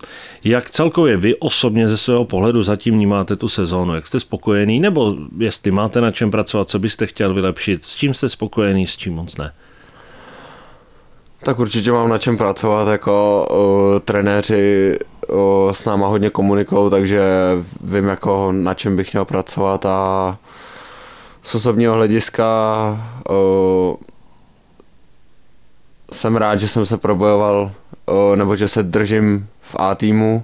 Jak 0.44 0.70
celkově 0.70 1.18
vy 1.18 1.36
osobně 1.36 1.88
ze 1.88 1.98
svého 1.98 2.26
pohledu 2.26 2.64
zatím 2.64 2.94
vnímáte 2.94 3.36
tu 3.36 3.48
sezónu? 3.48 3.96
Jak 3.96 4.08
jste 4.08 4.20
spokojený? 4.20 4.80
Nebo 4.80 5.16
jestli 5.38 5.72
máte 5.72 6.02
na 6.02 6.12
čem 6.12 6.32
pracovat, 6.32 6.70
co 6.70 6.80
byste 6.80 7.08
chtěl 7.08 7.34
vylepšit? 7.34 7.86
S 7.86 7.96
čím 7.96 8.14
jste 8.14 8.30
spokojený, 8.30 8.88
s 8.88 8.98
čím 8.98 9.14
moc 9.14 9.38
ne? 9.38 9.52
Tak 11.44 11.60
určitě 11.60 11.92
mám 11.92 12.10
na 12.10 12.18
čem 12.18 12.38
pracovat, 12.38 12.88
jako 12.88 13.48
uh, 13.52 14.00
trenéři 14.00 14.98
uh, 15.30 15.72
s 15.72 15.86
náma 15.86 16.08
hodně 16.08 16.30
komunikují, 16.30 16.92
takže 16.92 17.22
vím, 17.84 18.08
jako 18.08 18.52
na 18.52 18.74
čem 18.74 18.96
bych 18.96 19.14
měl 19.14 19.26
pracovat 19.26 19.86
a 19.86 20.38
z 21.44 21.56
osobního 21.56 21.94
hlediska 21.94 22.48
uh, 23.30 23.96
jsem 26.12 26.36
rád, 26.36 26.60
že 26.60 26.68
jsem 26.68 26.86
se 26.86 26.98
probojoval, 26.98 27.72
uh, 28.06 28.36
nebo 28.36 28.56
že 28.56 28.68
se 28.68 28.84
držím 28.84 29.48
v 29.62 29.76
A 29.80 29.96
týmu 29.96 30.44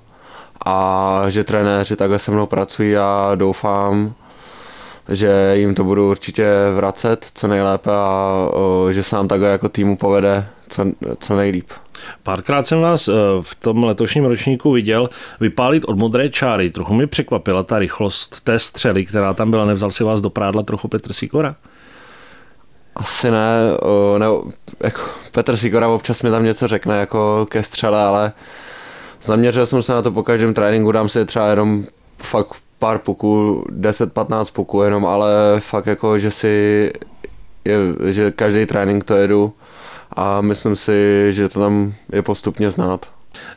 a 0.65 1.23
že 1.29 1.43
trenéři 1.43 1.95
takhle 1.95 2.19
se 2.19 2.31
mnou 2.31 2.45
pracují 2.45 2.97
a 2.97 3.31
doufám, 3.35 4.13
že 5.09 5.51
jim 5.53 5.75
to 5.75 5.83
budu 5.83 6.09
určitě 6.09 6.47
vracet 6.75 7.27
co 7.33 7.47
nejlépe 7.47 7.91
a 7.93 8.31
uh, 8.55 8.89
že 8.89 9.03
se 9.03 9.15
nám 9.15 9.27
takhle 9.27 9.49
jako 9.49 9.69
týmu 9.69 9.97
povede 9.97 10.47
co, 10.69 10.85
co 11.19 11.35
nejlíp. 11.35 11.69
Párkrát 12.23 12.67
jsem 12.67 12.81
vás 12.81 13.07
eh, 13.07 13.13
v 13.41 13.55
tom 13.55 13.83
letošním 13.83 14.25
ročníku 14.25 14.71
viděl 14.71 15.09
vypálit 15.39 15.85
od 15.85 15.97
modré 15.97 16.29
čáry. 16.29 16.71
Trochu 16.71 16.93
mi 16.93 17.07
překvapila 17.07 17.63
ta 17.63 17.79
rychlost 17.79 18.41
té 18.41 18.59
střely, 18.59 19.05
která 19.05 19.33
tam 19.33 19.51
byla. 19.51 19.65
Nevzal 19.65 19.91
si 19.91 20.03
vás 20.03 20.21
do 20.21 20.29
prádla 20.29 20.63
trochu 20.63 20.87
Petr 20.87 21.13
Sikora? 21.13 21.55
Asi 22.95 23.31
ne, 23.31 23.59
ne 24.17 24.25
jako 24.79 25.01
Petr 25.31 25.57
Sikora 25.57 25.87
občas 25.87 26.21
mi 26.21 26.29
tam 26.29 26.43
něco 26.43 26.67
řekne 26.67 26.97
jako 26.97 27.47
ke 27.49 27.63
střele, 27.63 28.01
ale 28.03 28.31
zaměřil 29.23 29.65
jsem 29.65 29.83
se 29.83 29.93
na 29.93 30.01
to 30.01 30.11
po 30.11 30.23
každém 30.23 30.53
tréninku, 30.53 30.91
dám 30.91 31.09
si 31.09 31.25
třeba 31.25 31.47
jenom 31.47 31.85
fakt 32.17 32.55
pár 32.79 32.97
puků, 32.97 33.65
10-15 33.69 34.45
puků 34.53 34.81
jenom, 34.81 35.05
ale 35.05 35.29
fakt 35.59 35.85
jako, 35.85 36.19
že 36.19 36.31
si, 36.31 36.91
je, 37.65 37.77
že 38.13 38.31
každý 38.31 38.65
trénink 38.65 39.03
to 39.03 39.15
jedu, 39.15 39.53
a 40.17 40.41
myslím 40.41 40.75
si, 40.75 41.27
že 41.31 41.49
to 41.49 41.59
tam 41.59 41.93
je 42.13 42.21
postupně 42.21 42.71
znát. 42.71 43.09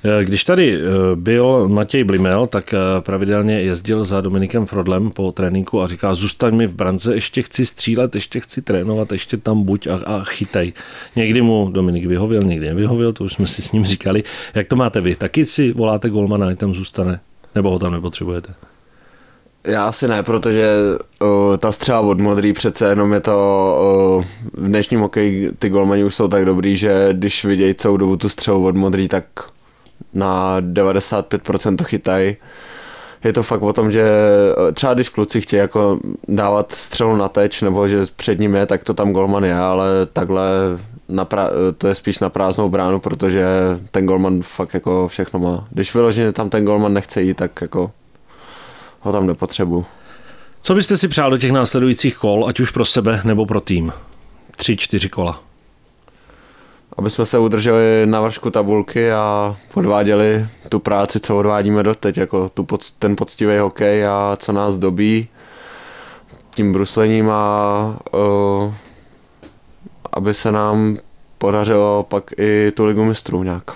Eh, 0.04 0.24
když 0.24 0.44
tady 0.44 0.76
eh, 0.76 0.80
byl 1.14 1.68
Matěj 1.68 2.04
Blimel, 2.04 2.46
tak 2.46 2.74
eh, 2.74 2.78
pravidelně 3.00 3.60
jezdil 3.60 4.04
za 4.04 4.20
Dominikem 4.20 4.66
Frodlem 4.66 5.10
po 5.10 5.32
tréninku 5.32 5.82
a 5.82 5.88
říká, 5.88 6.14
zůstaň 6.14 6.56
mi 6.56 6.66
v 6.66 6.74
brance, 6.74 7.14
ještě 7.14 7.42
chci 7.42 7.66
střílet, 7.66 8.14
ještě 8.14 8.40
chci 8.40 8.62
trénovat, 8.62 9.12
ještě 9.12 9.36
tam 9.36 9.62
buď 9.62 9.86
a, 9.86 9.94
a 10.06 10.24
chytej. 10.24 10.72
Někdy 11.16 11.42
mu 11.42 11.70
Dominik 11.72 12.06
vyhověl, 12.06 12.42
někdy 12.42 12.66
nevyhověl, 12.66 13.12
to 13.12 13.24
už 13.24 13.32
jsme 13.32 13.46
si 13.46 13.62
s 13.62 13.72
ním 13.72 13.84
říkali. 13.84 14.24
Jak 14.54 14.66
to 14.66 14.76
máte 14.76 15.00
vy? 15.00 15.14
Taky 15.14 15.46
si 15.46 15.72
voláte 15.72 16.10
golmana, 16.10 16.54
tam 16.54 16.74
zůstane? 16.74 17.20
Nebo 17.54 17.70
ho 17.70 17.78
tam 17.78 17.92
nepotřebujete? 17.92 18.54
Já 19.64 19.84
asi 19.84 20.08
ne, 20.08 20.22
protože 20.22 20.74
uh, 21.20 21.56
ta 21.56 21.72
střela 21.72 22.00
od 22.00 22.20
modrý 22.20 22.52
přece 22.52 22.88
jenom 22.88 23.12
je 23.12 23.20
to 23.20 23.36
uh, 24.18 24.24
v 24.52 24.68
dnešním 24.68 25.00
hokeji 25.00 25.52
ty 25.58 25.68
golmani 25.68 26.04
už 26.04 26.14
jsou 26.14 26.28
tak 26.28 26.44
dobrý, 26.44 26.76
že 26.76 27.08
když 27.12 27.44
vidějí 27.44 27.74
celou 27.74 27.96
dobu 27.96 28.16
tu 28.16 28.28
střelu 28.28 28.66
od 28.66 28.76
modrý, 28.76 29.08
tak 29.08 29.24
na 30.14 30.60
95% 30.60 31.76
to 31.76 31.84
chytají. 31.84 32.36
Je 33.24 33.32
to 33.32 33.42
fakt 33.42 33.62
o 33.62 33.72
tom, 33.72 33.90
že 33.90 34.10
třeba 34.74 34.94
když 34.94 35.08
kluci 35.08 35.40
chtějí 35.40 35.60
jako 35.60 36.00
dávat 36.28 36.72
střelu 36.72 37.16
na 37.16 37.28
teč, 37.28 37.62
nebo 37.62 37.88
že 37.88 38.06
před 38.16 38.38
ním 38.38 38.54
je, 38.54 38.66
tak 38.66 38.84
to 38.84 38.94
tam 38.94 39.12
golman 39.12 39.44
je, 39.44 39.58
ale 39.58 39.86
takhle 40.12 40.48
na 41.08 41.24
pra- 41.24 41.50
to 41.78 41.88
je 41.88 41.94
spíš 41.94 42.18
na 42.18 42.30
prázdnou 42.30 42.68
bránu, 42.68 43.00
protože 43.00 43.44
ten 43.90 44.06
golman 44.06 44.42
fakt 44.42 44.74
jako 44.74 45.08
všechno 45.08 45.40
má. 45.40 45.66
Když 45.70 45.94
vyloženě 45.94 46.32
tam 46.32 46.50
ten 46.50 46.64
golman 46.64 46.94
nechce 46.94 47.22
jít, 47.22 47.36
tak 47.36 47.62
jako 47.62 47.90
ho 49.00 49.12
tam 49.12 49.26
nepotřebuji. 49.26 49.86
Co 50.62 50.74
byste 50.74 50.96
si 50.96 51.08
přál 51.08 51.30
do 51.30 51.38
těch 51.38 51.52
následujících 51.52 52.16
kol, 52.16 52.46
ať 52.48 52.60
už 52.60 52.70
pro 52.70 52.84
sebe 52.84 53.20
nebo 53.24 53.46
pro 53.46 53.60
tým? 53.60 53.92
Tři, 54.56 54.76
čtyři 54.76 55.08
kola. 55.08 55.40
Aby 56.98 57.10
jsme 57.10 57.26
se 57.26 57.38
udrželi 57.38 58.02
na 58.04 58.20
vršku 58.20 58.50
tabulky 58.50 59.12
a 59.12 59.56
podváděli 59.74 60.46
tu 60.68 60.78
práci, 60.80 61.20
co 61.20 61.38
odvádíme 61.38 61.82
doteď, 61.82 62.16
jako 62.16 62.48
tu, 62.48 62.66
ten 62.98 63.16
poctivý 63.16 63.58
hokej 63.58 64.06
a 64.06 64.36
co 64.40 64.52
nás 64.52 64.78
dobí 64.78 65.28
tím 66.54 66.72
bruslením 66.72 67.30
a 67.30 67.96
uh, 68.12 68.74
aby 70.12 70.34
se 70.34 70.52
nám 70.52 70.98
podařilo 71.38 72.06
pak 72.08 72.30
i 72.38 72.72
tu 72.76 72.84
ligu 72.84 73.04
mistrů 73.04 73.42
nějak 73.42 73.70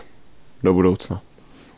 do 0.62 0.74
budoucna. 0.74 1.20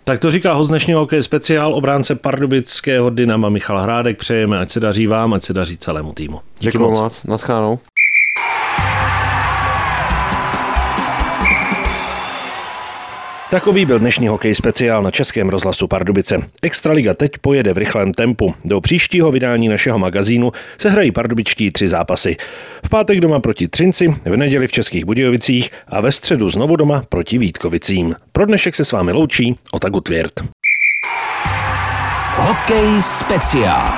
Tak 0.08 0.18
to 0.18 0.30
říká 0.30 0.52
host 0.52 0.68
dnešního 0.68 1.00
hokej 1.00 1.22
speciál 1.22 1.74
obránce 1.74 2.14
pardubického 2.14 3.10
Dynama 3.10 3.48
Michal 3.48 3.80
Hrádek. 3.80 4.18
Přejeme, 4.18 4.58
ať 4.58 4.70
se 4.70 4.80
daří 4.80 5.06
vám, 5.06 5.34
ať 5.34 5.42
se 5.42 5.52
daří 5.52 5.78
celému 5.78 6.12
týmu. 6.12 6.40
Díky 6.58 6.72
Děkuji 6.72 6.90
moc. 6.90 7.00
moc. 7.00 7.24
Naschánou. 7.24 7.78
Takový 13.50 13.87
byl 13.87 13.98
dnešní 13.98 14.28
hokej 14.28 14.54
speciál 14.54 15.02
na 15.02 15.11
Českém 15.11 15.48
rozhlasu 15.48 15.88
Pardubice. 15.88 16.37
Extraliga 16.62 17.14
teď 17.14 17.38
pojede 17.38 17.72
v 17.72 17.78
rychlém 17.78 18.14
tempu. 18.14 18.54
Do 18.64 18.80
příštího 18.80 19.30
vydání 19.32 19.68
našeho 19.68 19.98
magazínu 19.98 20.52
se 20.78 20.90
hrají 20.90 21.12
pardubičtí 21.12 21.70
tři 21.70 21.88
zápasy. 21.88 22.37
V 22.87 22.88
pátek 22.88 23.20
doma 23.20 23.40
proti 23.40 23.68
Třinci, 23.68 24.09
v 24.24 24.37
neděli 24.37 24.66
v 24.66 24.72
Českých 24.72 25.04
Budějovicích 25.04 25.70
a 25.88 26.00
ve 26.00 26.12
středu 26.12 26.50
znovu 26.50 26.76
doma 26.76 27.02
proti 27.09 27.38
Vítkovicím. 27.38 28.14
Pro 28.32 28.46
dnešek 28.46 28.76
se 28.76 28.85
s 28.85 28.92
vámi 28.92 29.12
loučí 29.12 29.56
Otaku 29.72 30.00
Tvěrt. 30.00 30.32
Hokej 32.37 33.02
speciál. 33.02 33.92